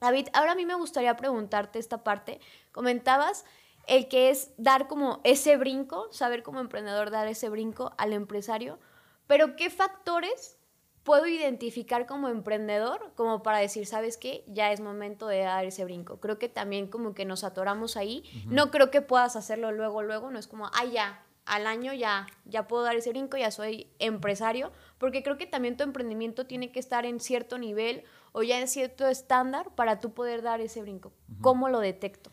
David, 0.03 0.27
ahora 0.33 0.51
a 0.51 0.55
mí 0.55 0.65
me 0.65 0.75
gustaría 0.75 1.15
preguntarte 1.15 1.79
esta 1.79 2.03
parte. 2.03 2.41
Comentabas 2.73 3.45
el 3.87 4.09
que 4.09 4.29
es 4.31 4.51
dar 4.57 4.89
como 4.89 5.21
ese 5.23 5.55
brinco, 5.55 6.11
saber 6.11 6.43
como 6.43 6.59
emprendedor 6.59 7.09
dar 7.09 7.29
ese 7.29 7.47
brinco 7.47 7.93
al 7.97 8.11
empresario, 8.11 8.79
pero 9.27 9.55
¿qué 9.55 9.69
factores 9.69 10.57
puedo 11.03 11.25
identificar 11.25 12.05
como 12.05 12.27
emprendedor 12.27 13.13
como 13.15 13.43
para 13.43 13.59
decir, 13.59 13.85
sabes 13.85 14.17
qué, 14.17 14.43
ya 14.47 14.73
es 14.73 14.81
momento 14.81 15.27
de 15.27 15.39
dar 15.39 15.63
ese 15.63 15.85
brinco? 15.85 16.19
Creo 16.19 16.37
que 16.37 16.49
también 16.49 16.87
como 16.87 17.13
que 17.13 17.23
nos 17.23 17.45
atoramos 17.45 17.95
ahí, 17.95 18.25
no 18.47 18.71
creo 18.71 18.91
que 18.91 19.01
puedas 19.01 19.37
hacerlo 19.37 19.71
luego, 19.71 20.03
luego, 20.03 20.31
no 20.31 20.37
es 20.39 20.47
como, 20.47 20.65
ah, 20.65 20.83
ya, 20.83 21.23
al 21.45 21.65
año 21.65 21.93
ya, 21.93 22.27
ya 22.43 22.67
puedo 22.67 22.83
dar 22.83 22.97
ese 22.97 23.11
brinco, 23.11 23.37
ya 23.37 23.51
soy 23.51 23.87
empresario, 23.99 24.73
porque 24.97 25.23
creo 25.23 25.37
que 25.37 25.45
también 25.45 25.77
tu 25.77 25.83
emprendimiento 25.83 26.45
tiene 26.45 26.73
que 26.73 26.79
estar 26.79 27.05
en 27.05 27.21
cierto 27.21 27.57
nivel 27.57 28.03
o 28.33 28.43
ya 28.43 28.59
en 28.59 28.67
cierto 28.67 29.07
estándar 29.07 29.73
para 29.75 30.01
tú 30.01 30.13
poder 30.13 30.41
dar 30.41 30.59
ese 30.59 30.81
brinco. 30.81 31.13
¿Cómo 31.39 31.69
lo 31.69 31.79
detecto? 31.79 32.31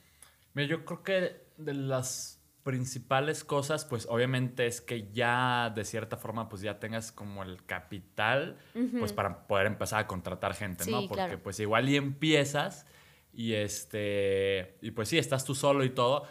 Mira, 0.55 0.69
yo 0.69 0.85
creo 0.85 1.03
que 1.05 1.47
de 1.57 1.75
las 1.75 2.41
principales 2.63 3.45
cosas, 3.45 3.85
pues 3.85 4.07
obviamente 4.11 4.67
es 4.67 4.81
que 4.81 5.11
ya 5.13 5.73
de 5.75 5.85
cierta 5.85 6.17
forma 6.17 6.49
pues 6.49 6.63
ya 6.63 6.79
tengas 6.79 7.13
como 7.13 7.43
el 7.43 7.65
capital 7.65 8.59
pues 8.99 9.13
para 9.13 9.47
poder 9.47 9.67
empezar 9.67 10.01
a 10.01 10.07
contratar 10.07 10.55
gente, 10.55 10.91
¿no? 10.91 11.07
Porque 11.09 11.39
pues 11.39 11.61
igual 11.61 11.89
y 11.89 11.97
empiezas 11.97 12.87
y 13.33 13.55
este 13.55 14.79
y 14.83 14.91
pues 14.91 15.09
sí, 15.09 15.19
estás 15.19 15.45
tú 15.45 15.55
solo 15.55 15.85
y 15.85 15.91
todo, 15.91 16.25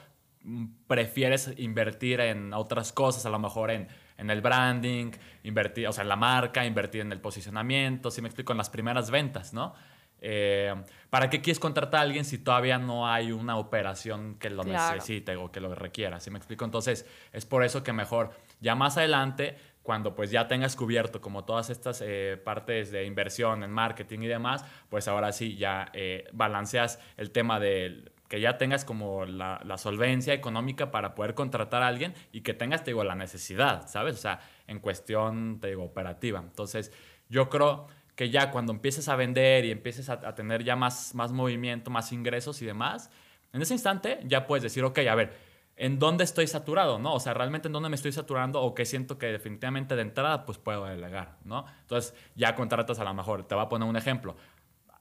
mm, 0.43 0.65
prefieres 0.88 1.51
invertir 1.57 2.19
en 2.19 2.53
otras 2.53 2.91
cosas, 2.93 3.25
a 3.25 3.29
lo 3.29 3.39
mejor 3.39 3.71
en, 3.71 3.88
en 4.19 4.29
el 4.29 4.41
branding, 4.41 5.11
invertir, 5.43 5.88
o 5.88 5.91
sea, 5.91 6.03
en 6.03 6.09
la 6.09 6.15
marca, 6.15 6.65
invertir 6.65 7.01
en 7.01 7.11
el 7.11 7.19
posicionamiento, 7.19 8.11
si 8.11 8.21
me 8.21 8.27
explico, 8.27 8.51
en 8.51 8.57
las 8.57 8.69
primeras 8.69 9.09
ventas, 9.09 9.53
¿no? 9.53 9.73
Eh, 10.21 10.73
¿Para 11.09 11.29
qué 11.29 11.41
quieres 11.41 11.59
contratar 11.59 12.01
a 12.01 12.03
alguien 12.03 12.25
si 12.25 12.38
todavía 12.39 12.77
no 12.77 13.07
hay 13.07 13.31
una 13.31 13.57
operación 13.57 14.35
que 14.35 14.49
lo 14.49 14.63
necesite 14.63 15.35
o 15.38 15.51
que 15.51 15.61
lo 15.61 15.73
requiera? 15.73 16.19
¿Sí 16.19 16.29
me 16.29 16.38
explico? 16.38 16.65
Entonces, 16.65 17.05
es 17.31 17.45
por 17.45 17.63
eso 17.63 17.83
que 17.83 17.93
mejor 17.93 18.31
ya 18.59 18.75
más 18.75 18.97
adelante, 18.97 19.57
cuando 19.81 20.13
pues 20.13 20.29
ya 20.29 20.47
tengas 20.47 20.75
cubierto 20.75 21.21
como 21.21 21.45
todas 21.45 21.69
estas 21.69 22.03
eh, 22.05 22.39
partes 22.43 22.91
de 22.91 23.05
inversión 23.05 23.63
en 23.63 23.71
marketing 23.71 24.19
y 24.19 24.27
demás, 24.27 24.65
pues 24.89 25.07
ahora 25.07 25.31
sí 25.31 25.55
ya 25.55 25.89
eh, 25.93 26.27
balanceas 26.33 26.99
el 27.17 27.31
tema 27.31 27.59
de 27.59 28.11
que 28.29 28.39
ya 28.39 28.57
tengas 28.57 28.86
como 28.86 29.25
la, 29.25 29.77
solvencia 29.77 30.33
económica 30.33 30.91
para 30.91 31.15
poder 31.15 31.33
contratar 31.33 31.81
a 31.81 31.88
alguien 31.88 32.13
y 32.31 32.41
que 32.41 32.53
tengas, 32.53 32.83
te 32.83 32.91
digo, 32.91 33.03
la 33.03 33.15
necesidad, 33.15 33.88
¿sabes? 33.89 34.13
O 34.13 34.19
sea, 34.19 34.39
en 34.67 34.79
cuestión, 34.79 35.59
te 35.59 35.69
digo, 35.69 35.83
operativa. 35.83 36.39
Entonces, 36.39 36.93
yo 37.27 37.50
creo 37.50 37.88
que 38.15 38.29
ya 38.29 38.51
cuando 38.51 38.71
empieces 38.71 39.09
a 39.09 39.15
vender 39.15 39.65
y 39.65 39.71
empieces 39.71 40.09
a, 40.09 40.36
tener 40.36 40.63
ya 40.63 40.75
más, 40.75 41.15
más 41.15 41.31
movimiento, 41.31 41.89
más 41.89 42.12
ingresos 42.12 42.62
y 42.62 42.65
demás, 42.65 43.09
en 43.51 43.63
ese 43.63 43.74
instante 43.74 44.19
ya 44.25 44.45
puedes 44.45 44.62
decir, 44.62 44.83
ok, 44.83 45.00
a 45.09 45.15
ver, 45.15 45.33
¿en 45.75 45.98
dónde 45.98 46.24
estoy 46.24 46.45
saturado? 46.45 47.00
¿no? 47.00 47.15
O 47.15 47.19
sea, 47.19 47.33
realmente 47.33 47.67
en 47.67 47.74
dónde 47.74 47.89
me 47.89 47.95
estoy 47.95 48.12
saturando 48.12 48.62
o 48.62 48.75
qué 48.75 48.86
siento 48.86 49.17
que 49.17 49.25
definitivamente 49.27 49.95
de 49.95 50.03
entrada 50.03 50.45
pues 50.45 50.59
puedo 50.59 50.86
delegar, 50.86 51.38
¿no? 51.45 51.65
Entonces 51.81 52.13
ya 52.36 52.53
contratas 52.53 53.00
a 53.00 53.05
lo 53.05 53.13
mejor, 53.15 53.48
te 53.48 53.55
voy 53.55 53.63
a 53.63 53.69
poner 53.69 53.89
un 53.89 53.95
ejemplo, 53.95 54.36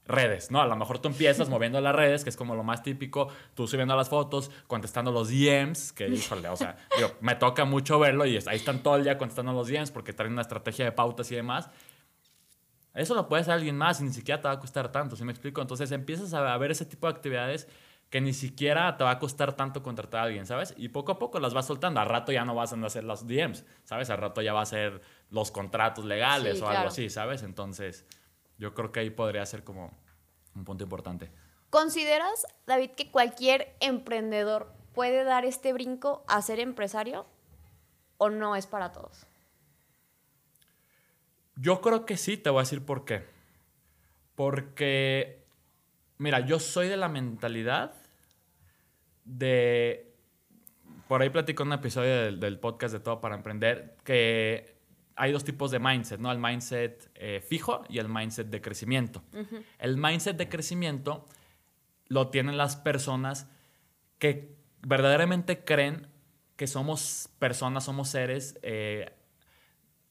redes, 0.09 0.51
¿no? 0.51 0.61
A 0.61 0.67
lo 0.67 0.75
mejor 0.75 0.99
tú 0.99 1.09
empiezas 1.09 1.49
moviendo 1.49 1.81
las 1.81 1.95
redes, 1.95 2.25
que 2.25 2.31
es 2.31 2.37
como 2.37 2.57
lo 2.57 2.65
más 2.65 2.83
típico, 2.83 3.29
tú 3.55 3.69
subiendo 3.69 3.95
las 3.95 4.09
fotos, 4.09 4.51
contestando 4.67 5.13
los 5.13 5.29
DMs, 5.29 5.93
que 5.93 6.09
híjole, 6.09 6.49
o 6.49 6.57
sea, 6.57 6.77
me 7.21 7.37
toca 7.37 7.65
mucho 7.65 7.99
verlo 7.99 8.27
y 8.27 8.37
ahí 8.47 8.57
están 8.57 8.83
todo 8.83 8.97
el 8.97 9.05
día 9.05 9.19
contestando 9.19 9.53
los 9.53 9.69
DMs 9.69 9.91
porque 9.91 10.13
traen 10.13 10.33
una 10.33 10.43
estrategia 10.43 10.85
de 10.87 10.93
pautas 10.93 11.31
y 11.31 11.37
demás. 11.37 11.71
Eso 12.95 13.15
lo 13.15 13.29
puede 13.29 13.43
hacer 13.43 13.55
alguien 13.55 13.77
más 13.77 14.01
y 14.01 14.05
ni 14.05 14.13
siquiera 14.13 14.41
te 14.41 14.49
va 14.49 14.55
a 14.55 14.59
costar 14.59 14.91
tanto, 14.91 15.15
¿sí 15.15 15.23
me 15.23 15.31
explico? 15.31 15.61
Entonces 15.61 15.93
empiezas 15.93 16.35
a 16.35 16.57
ver 16.57 16.73
ese 16.73 16.85
tipo 16.85 17.07
de 17.07 17.13
actividades 17.13 17.69
que 18.11 18.21
ni 18.23 18.33
siquiera 18.33 18.97
te 18.97 19.05
va 19.05 19.11
a 19.11 19.19
costar 19.19 19.53
tanto 19.53 19.83
contratar 19.83 20.23
a 20.23 20.25
alguien, 20.25 20.47
¿sabes? 20.47 20.75
Y 20.79 20.89
poco 20.89 21.13
a 21.13 21.19
poco 21.19 21.39
las 21.41 21.53
vas 21.53 21.67
soltando. 21.67 22.01
Al 22.01 22.09
rato 22.09 22.33
ya 22.33 22.45
no 22.45 22.55
vas 22.55 22.73
a 22.73 22.87
hacer 22.87 23.05
los 23.05 23.27
DMs, 23.27 23.67
¿sabes? 23.85 24.09
Al 24.09 24.19
rato 24.19 24.41
ya 24.41 24.55
va 24.55 24.63
a 24.63 24.67
ser 24.67 25.03
los 25.31 25.51
contratos 25.51 26.07
legales 26.07 26.63
o 26.63 26.69
algo 26.69 26.89
así, 26.89 27.11
¿sabes? 27.11 27.43
Entonces, 27.43 28.07
yo 28.59 28.75
creo 28.75 28.93
que 28.93 29.01
ahí 29.01 29.11
podría 29.11 29.47
ser 29.47 29.65
como 29.65 29.93
un 30.55 30.65
punto 30.65 30.85
importante. 30.85 31.31
¿Consideras, 31.71 32.47
David, 32.67 32.91
que 32.91 33.11
cualquier 33.11 33.77
emprendedor 33.81 34.73
puede 34.95 35.25
dar 35.25 35.45
este 35.45 35.73
brinco 35.73 36.25
a 36.27 36.43
ser 36.43 36.61
empresario 36.61 37.27
o 38.17 38.31
no 38.31 38.57
es 38.57 38.67
para 38.67 38.93
todos? 38.93 39.27
Yo 41.57 41.81
creo 41.81 42.07
que 42.07 42.17
sí, 42.17 42.37
te 42.37 42.51
voy 42.51 42.61
a 42.61 42.63
decir 42.63 42.85
por 42.85 43.05
qué. 43.05 43.25
Porque, 44.35 45.45
mira, 46.19 46.41
yo 46.41 46.59
soy 46.61 46.89
de 46.89 46.97
la 46.97 47.09
mentalidad 47.09 47.95
de... 49.25 50.15
Por 51.09 51.23
ahí 51.23 51.31
platico 51.31 51.63
en 51.63 51.69
un 51.69 51.75
episodio 51.75 52.33
del, 52.39 52.59
podcast 52.59 52.93
de 52.93 53.01
Todo 53.01 53.21
para 53.21 53.35
Emprender 53.35 53.97
que 54.05 54.78
hay 55.19 55.33
dos 55.33 55.45
tipos 55.45 55.71
de 55.71 55.81
mindset, 55.81 56.21
¿no? 56.21 56.31
El 56.31 56.39
mindset 56.39 57.11
eh, 57.15 57.41
fijo 57.47 57.83
y 57.89 57.99
el 57.99 58.09
mindset 58.09 58.49
de 58.49 58.61
crecimiento. 58.61 59.23
El 59.79 59.97
mindset 59.97 60.37
de 60.37 60.49
crecimiento 60.49 61.27
lo 62.07 62.29
tienen 62.29 62.57
las 62.57 62.77
personas 62.77 63.51
que 64.19 64.57
verdaderamente 64.81 65.65
creen 65.65 66.07
que 66.57 66.67
somos 66.67 67.29
personas, 67.39 67.85
somos 67.85 68.09
seres 68.09 68.59
eh, 68.63 69.13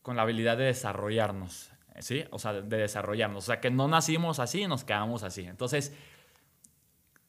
con 0.02 0.16
la 0.16 0.22
habilidad 0.24 0.58
de 0.58 0.66
desarrollarnos, 0.66 1.72
¿sí? 2.00 2.26
O 2.32 2.40
sea, 2.40 2.54
de 2.54 2.78
desarrollarnos. 2.78 3.44
O 3.44 3.48
sea, 3.48 3.60
que 3.60 3.72
no 3.72 3.88
nacimos 3.88 4.40
así 4.40 4.62
y 4.62 4.68
nos 4.68 4.84
quedamos 4.84 5.24
así. 5.24 5.46
Entonces, 5.46 5.94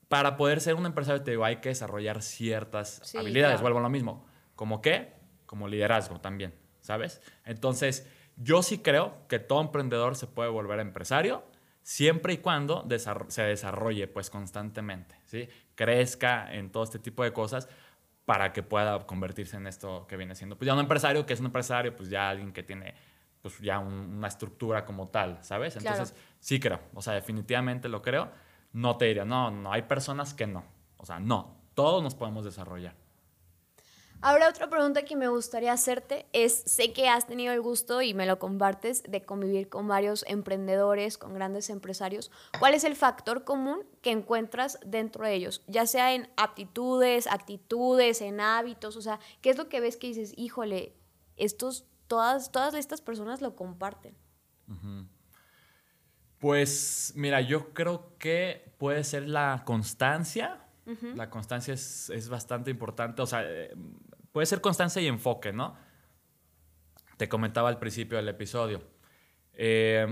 para 0.09 0.37
poder 0.37 0.61
ser 0.61 0.75
un 0.75 0.87
empresario, 0.87 1.23
te 1.23 1.33
digo, 1.33 1.45
hay 1.45 1.57
que 1.57 1.69
desarrollar 1.69 2.23
ciertas 2.23 3.15
habilidades. 3.15 3.61
Vuelvo 3.61 3.79
a 3.79 3.83
lo 3.83 3.91
mismo. 3.91 4.27
¿Como 4.57 4.81
qué? 4.81 5.15
Como 5.47 5.69
liderazgo 5.69 6.21
también, 6.21 6.55
¿sabes? 6.89 7.21
Entonces, 7.45 8.09
yo 8.37 8.63
sí 8.63 8.79
creo 8.79 9.15
que 9.29 9.39
todo 9.39 9.61
emprendedor 9.61 10.17
se 10.17 10.27
puede 10.27 10.49
volver 10.49 10.81
empresario 10.81 11.45
siempre 11.83 12.33
y 12.33 12.39
cuando 12.39 12.89
se 13.29 13.43
desarrolle 13.43 14.09
pues 14.09 14.31
constantemente, 14.31 15.15
¿sí? 15.27 15.51
Crezca 15.75 16.51
en 16.51 16.71
todo 16.71 16.85
este 16.85 16.99
tipo 16.99 17.25
de 17.25 17.35
cosas 17.35 17.69
para 18.25 18.55
que 18.55 18.63
pueda 18.63 19.07
convertirse 19.07 19.59
en 19.59 19.67
esto 19.67 20.07
que 20.07 20.17
viene 20.17 20.35
siendo. 20.35 20.57
Pues 20.57 20.67
ya 20.67 20.73
un 20.73 20.81
empresario 20.81 21.27
que 21.27 21.35
es 21.35 21.41
un 21.41 21.47
empresario, 21.47 21.95
pues 21.95 22.09
ya 22.09 22.31
alguien 22.31 22.55
que 22.55 22.63
tiene 22.63 22.95
pues 23.43 23.59
ya 23.59 23.81
una 23.81 24.27
estructura 24.27 24.87
como 24.87 25.09
tal, 25.09 25.41
¿sabes? 25.43 25.77
Entonces, 25.77 26.15
sí 26.41 26.59
creo, 26.59 26.81
o 26.95 27.03
sea, 27.03 27.13
definitivamente 27.13 27.91
lo 27.91 28.01
creo. 28.01 28.31
No 28.73 28.97
te 28.97 29.05
diría, 29.05 29.27
no, 29.27 29.51
no, 29.51 29.71
hay 29.71 29.83
personas 29.83 30.33
que 30.33 30.47
no. 30.47 30.65
O 30.97 31.05
sea, 31.05 31.21
no, 31.21 31.55
todos 31.75 32.03
nos 32.03 32.15
podemos 32.15 32.47
desarrollar. 32.47 32.95
Ahora 34.21 34.49
otra 34.49 34.69
pregunta 34.69 35.05
que 35.05 35.15
me 35.15 35.29
gustaría 35.29 35.73
hacerte 35.73 36.27
es, 36.33 36.63
sé 36.67 36.93
que 36.93 37.09
has 37.09 37.29
tenido 37.29 37.53
el 37.53 37.61
gusto 37.61 38.03
y 38.03 38.15
me 38.15 38.27
lo 38.27 38.41
compartes 38.41 39.05
de 39.05 39.23
convivir 39.23 39.69
con 39.69 39.87
varios 39.87 40.25
emprendedores, 40.27 41.19
con 41.19 41.35
grandes 41.35 41.71
empresarios. 41.71 42.33
¿Cuál 42.59 42.75
es 42.75 42.83
el 42.83 42.97
factor 42.97 43.45
común 43.45 43.85
que 44.03 44.11
encuentras 44.11 44.81
dentro 44.85 45.25
de 45.25 45.35
ellos? 45.35 45.63
Ya 45.69 45.87
sea 45.87 46.15
en 46.15 46.29
aptitudes, 46.37 47.29
actitudes, 47.29 48.21
en 48.21 48.41
hábitos, 48.41 48.97
o 48.97 49.03
sea, 49.03 49.21
¿qué 49.41 49.51
es 49.51 49.57
lo 49.57 49.69
que 49.69 49.81
ves 49.81 49.97
que 49.97 50.09
dices, 50.09 50.33
híjole, 50.37 50.97
estos, 51.37 51.85
todas, 52.09 52.51
todas 52.51 52.75
estas 52.75 53.01
personas 53.01 53.41
lo 53.41 53.55
comparten? 53.55 54.17
Pues 56.41 57.13
mira, 57.15 57.41
yo 57.41 57.73
creo 57.73 58.17
que 58.19 58.75
puede 58.79 59.05
ser 59.05 59.29
la 59.29 59.63
constancia 59.65 60.68
la 61.15 61.29
constancia 61.31 61.75
es, 61.75 62.29
bastante 62.31 62.71
importante. 62.71 63.23
O 63.23 63.27
sea, 63.27 63.43
eh, 63.45 63.75
puede 64.33 64.47
ser 64.47 64.61
constancia 64.61 65.03
y 65.03 65.07
enfoque, 65.07 65.53
¿no? 65.53 65.77
Te 67.17 67.29
comentaba 67.29 67.69
al 67.69 67.79
principio 67.79 68.17
del 68.17 68.29
episodio. 68.29 68.83
Eh, 69.53 70.07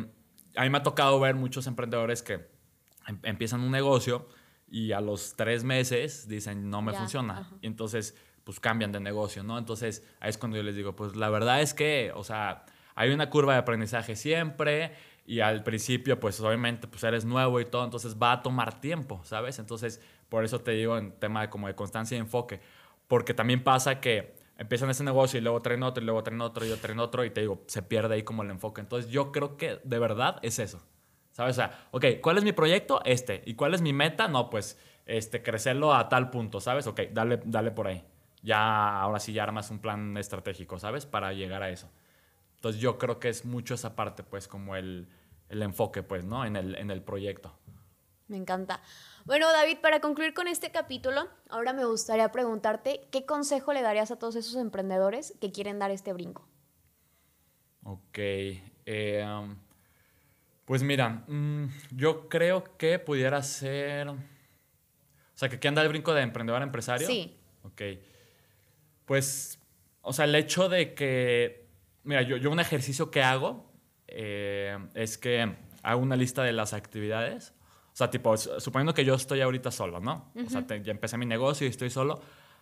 a 0.56 0.62
mí 0.62 0.70
me 0.70 0.78
ha 0.78 0.82
tocado 0.82 1.18
ver 1.20 1.34
muchos 1.34 1.66
emprendedores 1.66 2.22
que 2.22 2.48
em, 3.06 3.18
empiezan 3.22 3.60
un 3.60 3.70
negocio 3.70 4.28
y 4.68 4.92
a 4.92 5.00
los 5.00 5.36
tres 5.36 5.62
meses 5.64 6.28
dicen 6.28 6.68
no 6.68 6.82
me 6.82 6.92
funciona. 6.92 7.48
Y 7.60 7.66
entonces 7.66 8.16
pues 8.44 8.60
cambian 8.60 8.92
de 8.92 9.00
negocio, 9.00 9.42
¿no? 9.42 9.58
Entonces 9.58 10.04
ahí 10.20 10.30
es 10.30 10.38
cuando 10.38 10.56
yo 10.56 10.62
les 10.62 10.76
digo, 10.76 10.94
pues 10.94 11.16
la 11.16 11.30
verdad 11.30 11.62
es 11.62 11.74
que, 11.74 12.12
o 12.14 12.22
sea, 12.22 12.64
hay 12.94 13.10
una 13.10 13.28
curva 13.28 13.54
de 13.54 13.58
aprendizaje 13.58 14.16
siempre 14.16 14.92
y 15.26 15.40
al 15.40 15.64
principio, 15.64 16.20
pues 16.20 16.40
obviamente, 16.40 16.86
pues 16.86 17.02
eres 17.02 17.24
nuevo 17.24 17.60
y 17.60 17.64
todo, 17.64 17.84
entonces 17.84 18.16
va 18.16 18.32
a 18.32 18.42
tomar 18.42 18.80
tiempo, 18.80 19.20
¿sabes? 19.24 19.58
Entonces, 19.58 20.00
por 20.28 20.44
eso 20.44 20.60
te 20.60 20.72
digo 20.72 20.98
en 20.98 21.12
tema 21.12 21.42
de 21.42 21.50
como 21.50 21.66
de 21.66 21.74
constancia 21.74 22.16
y 22.16 22.20
enfoque, 22.20 22.60
porque 23.08 23.34
también 23.34 23.62
pasa 23.62 24.00
que 24.00 24.36
empiezan 24.58 24.90
ese 24.90 25.04
negocio 25.04 25.38
y 25.38 25.42
luego 25.42 25.60
traen 25.62 25.82
otro 25.82 26.02
y 26.02 26.06
luego 26.06 26.22
traen 26.22 26.40
otro 26.40 26.64
y 26.64 26.68
luego 26.68 26.80
traen 26.80 26.98
otro 26.98 27.24
y 27.24 27.30
te 27.30 27.42
digo, 27.42 27.62
se 27.66 27.82
pierde 27.82 28.14
ahí 28.14 28.22
como 28.22 28.42
el 28.42 28.50
enfoque. 28.50 28.80
Entonces, 28.80 29.10
yo 29.10 29.32
creo 29.32 29.56
que 29.56 29.80
de 29.84 29.98
verdad 29.98 30.38
es 30.42 30.58
eso, 30.58 30.82
¿sabes? 31.32 31.56
O 31.56 31.60
sea, 31.60 31.88
ok, 31.90 32.04
¿cuál 32.22 32.38
es 32.38 32.44
mi 32.44 32.52
proyecto? 32.52 33.00
Este. 33.04 33.42
¿Y 33.46 33.54
cuál 33.54 33.74
es 33.74 33.82
mi 33.82 33.92
meta? 33.92 34.28
No, 34.28 34.50
pues, 34.50 34.78
este, 35.06 35.42
crecerlo 35.42 35.94
a 35.94 36.08
tal 36.08 36.30
punto, 36.30 36.60
¿sabes? 36.60 36.86
Ok, 36.86 37.02
dale, 37.12 37.40
dale 37.44 37.70
por 37.70 37.86
ahí. 37.86 38.04
Ya, 38.42 39.00
ahora 39.00 39.18
sí, 39.20 39.32
ya 39.32 39.42
armas 39.42 39.70
un 39.70 39.80
plan 39.80 40.16
estratégico, 40.16 40.78
¿sabes? 40.78 41.06
Para 41.06 41.32
llegar 41.32 41.62
a 41.62 41.70
eso. 41.70 41.90
Entonces 42.56 42.80
yo 42.80 42.98
creo 42.98 43.18
que 43.20 43.28
es 43.28 43.44
mucho 43.44 43.74
esa 43.74 43.94
parte, 43.96 44.22
pues, 44.22 44.48
como 44.48 44.76
el, 44.76 45.08
el 45.48 45.62
enfoque, 45.62 46.02
pues, 46.02 46.24
¿no? 46.24 46.44
En 46.44 46.56
el, 46.56 46.74
en 46.76 46.90
el 46.90 47.02
proyecto. 47.02 47.52
Me 48.28 48.36
encanta. 48.36 48.80
Bueno, 49.24 49.50
David, 49.52 49.78
para 49.80 50.00
concluir 50.00 50.34
con 50.34 50.48
este 50.48 50.70
capítulo, 50.70 51.28
ahora 51.48 51.72
me 51.72 51.84
gustaría 51.84 52.30
preguntarte, 52.32 53.08
¿qué 53.10 53.24
consejo 53.24 53.72
le 53.72 53.82
darías 53.82 54.10
a 54.10 54.18
todos 54.18 54.36
esos 54.36 54.56
emprendedores 54.56 55.34
que 55.40 55.52
quieren 55.52 55.78
dar 55.78 55.90
este 55.90 56.12
brinco? 56.12 56.48
Ok. 57.84 58.18
Eh, 58.18 59.24
um, 59.24 59.56
pues 60.64 60.82
mira, 60.82 61.24
mm, 61.26 61.66
yo 61.92 62.28
creo 62.28 62.76
que 62.76 62.98
pudiera 62.98 63.42
ser... 63.42 64.08
O 64.08 64.18
sea, 65.38 65.48
que 65.48 65.58
quieren 65.58 65.74
dar 65.74 65.84
el 65.84 65.90
brinco 65.90 66.14
de 66.14 66.22
emprendedor 66.22 66.62
a 66.62 66.64
empresario. 66.64 67.06
Sí. 67.06 67.36
Ok. 67.62 67.82
Pues, 69.04 69.60
o 70.00 70.12
sea, 70.12 70.24
el 70.24 70.34
hecho 70.34 70.68
de 70.68 70.94
que 70.94 71.66
Mira, 72.06 72.22
yo, 72.22 72.36
yo 72.36 72.52
un 72.52 72.60
ejercicio 72.60 73.10
que 73.10 73.20
hago 73.20 73.68
eh, 74.06 74.78
es 74.94 75.18
que 75.18 75.56
hago 75.82 76.00
una 76.00 76.14
lista 76.14 76.44
de 76.44 76.52
las 76.52 76.72
actividades. 76.72 77.52
O 77.96 77.98
sea, 77.98 78.10
tipo, 78.10 78.36
suponiendo 78.36 78.92
que 78.92 79.06
yo 79.06 79.14
estoy 79.14 79.40
ahorita 79.40 79.70
solo, 79.70 80.00
¿no? 80.00 80.30
O 80.44 80.50
sea, 80.50 80.66
ya 80.66 80.92
empecé 80.92 81.16
mi 81.16 81.24
negocio 81.24 81.66
y 81.66 81.70
estoy 81.70 81.88
solo. 81.88 82.20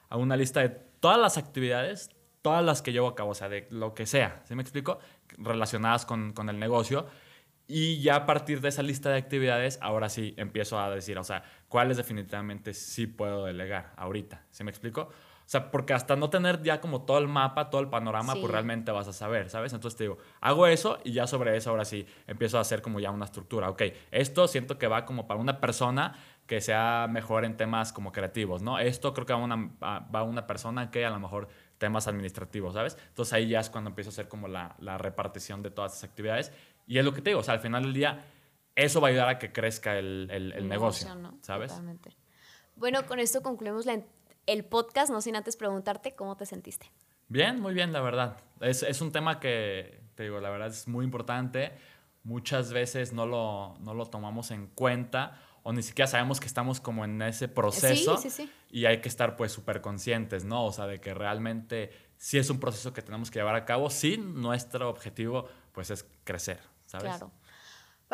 Hago 0.08 0.22
una 0.22 0.36
lista 0.36 0.60
de 0.60 0.68
todas 0.68 1.18
las 1.18 1.38
actividades, 1.38 2.10
todas 2.40 2.64
las 2.64 2.82
que 2.82 2.92
llevo 2.92 3.08
a 3.08 3.16
cabo, 3.16 3.30
o 3.30 3.34
sea, 3.34 3.48
de 3.48 3.66
lo 3.70 3.94
que 3.94 4.06
sea, 4.06 4.44
¿sí 4.46 4.54
me 4.54 4.62
explico? 4.62 5.00
Relacionadas 5.36 6.06
con, 6.06 6.34
con 6.34 6.48
el 6.50 6.60
negocio. 6.60 7.06
Y 7.66 8.00
ya 8.00 8.14
a 8.14 8.26
partir 8.26 8.60
de 8.60 8.68
esa 8.68 8.84
lista 8.84 9.10
de 9.10 9.18
actividades, 9.18 9.80
ahora 9.82 10.08
sí 10.08 10.34
empiezo 10.36 10.78
a 10.78 10.88
decir, 10.88 11.18
o 11.18 11.24
sea, 11.24 11.42
cuáles 11.68 11.96
definitivamente 11.96 12.72
sí 12.72 13.08
puedo 13.08 13.44
delegar 13.44 13.92
ahorita, 13.96 14.44
¿sí 14.52 14.62
me 14.62 14.70
explico? 14.70 15.08
O 15.46 15.48
sea, 15.54 15.70
porque 15.70 15.92
hasta 15.92 16.16
no 16.16 16.30
tener 16.30 16.62
ya 16.62 16.80
como 16.80 17.02
todo 17.02 17.18
el 17.18 17.28
mapa, 17.28 17.68
todo 17.68 17.82
el 17.82 17.88
panorama, 17.88 18.32
pues 18.34 18.50
realmente 18.50 18.90
vas 18.92 19.08
a 19.08 19.12
saber, 19.12 19.50
¿sabes? 19.50 19.74
Entonces 19.74 19.98
te 19.98 20.04
digo, 20.04 20.18
hago 20.40 20.66
eso 20.66 20.98
y 21.04 21.12
ya 21.12 21.26
sobre 21.26 21.54
eso 21.56 21.70
ahora 21.70 21.84
sí 21.84 22.06
empiezo 22.26 22.56
a 22.56 22.62
hacer 22.62 22.80
como 22.80 22.98
ya 22.98 23.10
una 23.10 23.26
estructura. 23.26 23.68
Ok, 23.68 23.82
esto 24.10 24.48
siento 24.48 24.78
que 24.78 24.86
va 24.88 25.04
como 25.04 25.26
para 25.26 25.38
una 25.38 25.60
persona 25.60 26.16
que 26.46 26.60
sea 26.60 27.08
mejor 27.10 27.44
en 27.44 27.56
temas 27.56 27.92
como 27.92 28.10
creativos, 28.10 28.62
¿no? 28.62 28.78
Esto 28.78 29.12
creo 29.12 29.26
que 29.26 29.32
va 29.34 29.38
una, 29.38 29.70
va 29.80 30.22
una 30.22 30.46
persona 30.46 30.90
que 30.90 31.04
a 31.04 31.10
lo 31.10 31.20
mejor 31.20 31.48
temas 31.78 32.08
administrativos, 32.08 32.74
¿sabes? 32.74 32.96
Entonces 33.08 33.32
ahí 33.34 33.48
ya 33.48 33.60
es 33.60 33.70
cuando 33.70 33.90
empiezo 33.90 34.10
a 34.10 34.12
hacer 34.12 34.28
como 34.28 34.48
la, 34.48 34.74
la 34.78 34.98
repartición 34.98 35.62
de 35.62 35.70
todas 35.70 35.92
esas 35.92 36.08
actividades. 36.08 36.52
Y 36.86 36.98
es 36.98 37.04
lo 37.04 37.12
que 37.12 37.20
te 37.20 37.30
digo, 37.30 37.40
o 37.40 37.42
sea, 37.42 37.54
al 37.54 37.60
final 37.60 37.82
del 37.82 37.92
día, 37.92 38.24
eso 38.74 39.00
va 39.00 39.08
a 39.08 39.10
ayudar 39.10 39.28
a 39.28 39.38
que 39.38 39.52
crezca 39.52 39.98
el, 39.98 40.28
el, 40.30 40.68
negocio, 40.68 41.08
¿sabes? 41.40 41.70
Totalmente. 41.70 42.16
Bueno, 42.76 43.06
con 43.06 43.18
esto 43.18 43.42
concluimos 43.42 43.86
la 43.86 43.94
el 44.46 44.64
podcast, 44.64 45.10
no 45.10 45.20
sin 45.20 45.36
antes 45.36 45.56
preguntarte 45.56 46.14
cómo 46.14 46.36
te 46.36 46.46
sentiste. 46.46 46.90
Bien, 47.28 47.60
muy 47.60 47.74
bien, 47.74 47.92
la 47.92 48.00
verdad. 48.00 48.36
Es, 48.60 48.82
es 48.82 49.00
un 49.00 49.12
tema 49.12 49.40
que, 49.40 50.02
te 50.14 50.24
digo, 50.24 50.40
la 50.40 50.50
verdad 50.50 50.68
es 50.68 50.86
muy 50.88 51.04
importante. 51.04 51.72
Muchas 52.22 52.72
veces 52.72 53.12
no 53.12 53.26
lo, 53.26 53.76
no 53.80 53.94
lo 53.94 54.06
tomamos 54.06 54.50
en 54.50 54.66
cuenta 54.68 55.40
o 55.64 55.72
ni 55.72 55.82
siquiera 55.82 56.06
sabemos 56.06 56.40
que 56.40 56.46
estamos 56.46 56.78
como 56.78 57.04
en 57.04 57.20
ese 57.22 57.48
proceso 57.48 58.18
sí, 58.18 58.30
sí, 58.30 58.44
sí. 58.44 58.52
y 58.70 58.84
hay 58.84 59.00
que 59.00 59.08
estar 59.08 59.34
pues 59.34 59.50
súper 59.50 59.80
conscientes, 59.80 60.44
¿no? 60.44 60.66
O 60.66 60.72
sea, 60.72 60.86
de 60.86 61.00
que 61.00 61.14
realmente 61.14 61.90
sí 62.18 62.36
es 62.36 62.50
un 62.50 62.60
proceso 62.60 62.92
que 62.92 63.00
tenemos 63.00 63.30
que 63.30 63.38
llevar 63.38 63.56
a 63.56 63.64
cabo, 63.64 63.88
sí, 63.88 64.18
nuestro 64.18 64.90
objetivo 64.90 65.48
pues 65.72 65.90
es 65.90 66.06
crecer, 66.22 66.60
¿sabes? 66.84 67.06
Claro. 67.06 67.32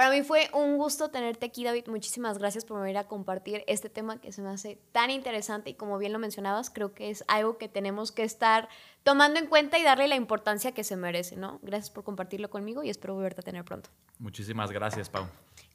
Para 0.00 0.12
mí 0.12 0.22
fue 0.22 0.48
un 0.54 0.78
gusto 0.78 1.10
tenerte 1.10 1.44
aquí, 1.44 1.62
David. 1.62 1.88
Muchísimas 1.88 2.38
gracias 2.38 2.64
por 2.64 2.80
venir 2.80 2.96
a 2.96 3.04
compartir 3.04 3.64
este 3.66 3.90
tema 3.90 4.18
que 4.18 4.32
se 4.32 4.40
me 4.40 4.48
hace 4.48 4.78
tan 4.92 5.10
interesante 5.10 5.68
y 5.68 5.74
como 5.74 5.98
bien 5.98 6.14
lo 6.14 6.18
mencionabas, 6.18 6.70
creo 6.70 6.94
que 6.94 7.10
es 7.10 7.22
algo 7.28 7.58
que 7.58 7.68
tenemos 7.68 8.10
que 8.10 8.22
estar 8.22 8.70
tomando 9.02 9.38
en 9.38 9.46
cuenta 9.46 9.78
y 9.78 9.82
darle 9.82 10.08
la 10.08 10.16
importancia 10.16 10.72
que 10.72 10.84
se 10.84 10.96
merece, 10.96 11.36
¿no? 11.36 11.58
Gracias 11.60 11.90
por 11.90 12.02
compartirlo 12.02 12.48
conmigo 12.48 12.82
y 12.82 12.88
espero 12.88 13.12
volverte 13.12 13.42
a 13.42 13.44
tener 13.44 13.62
pronto. 13.62 13.90
Muchísimas 14.18 14.70
gracias, 14.70 15.10
Pau. 15.10 15.26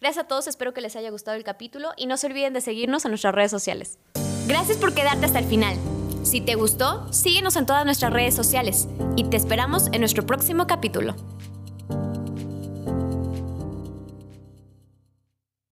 Gracias 0.01 0.25
a 0.25 0.27
todos, 0.27 0.47
espero 0.47 0.73
que 0.73 0.81
les 0.81 0.95
haya 0.95 1.11
gustado 1.11 1.38
el 1.38 1.43
capítulo 1.43 1.91
y 1.95 2.07
no 2.07 2.17
se 2.17 2.25
olviden 2.25 2.53
de 2.53 2.61
seguirnos 2.61 3.05
en 3.05 3.11
nuestras 3.11 3.35
redes 3.35 3.51
sociales. 3.51 3.99
Gracias 4.47 4.79
por 4.79 4.95
quedarte 4.95 5.27
hasta 5.27 5.38
el 5.38 5.45
final. 5.45 5.77
Si 6.23 6.41
te 6.41 6.55
gustó, 6.55 7.13
síguenos 7.13 7.57
en 7.57 7.67
todas 7.67 7.85
nuestras 7.85 8.11
redes 8.11 8.33
sociales 8.33 8.88
y 9.15 9.25
te 9.25 9.38
esperamos 9.38 9.85
en 9.91 9.99
nuestro 9.99 10.25
próximo 10.25 10.65
capítulo. 10.65 11.13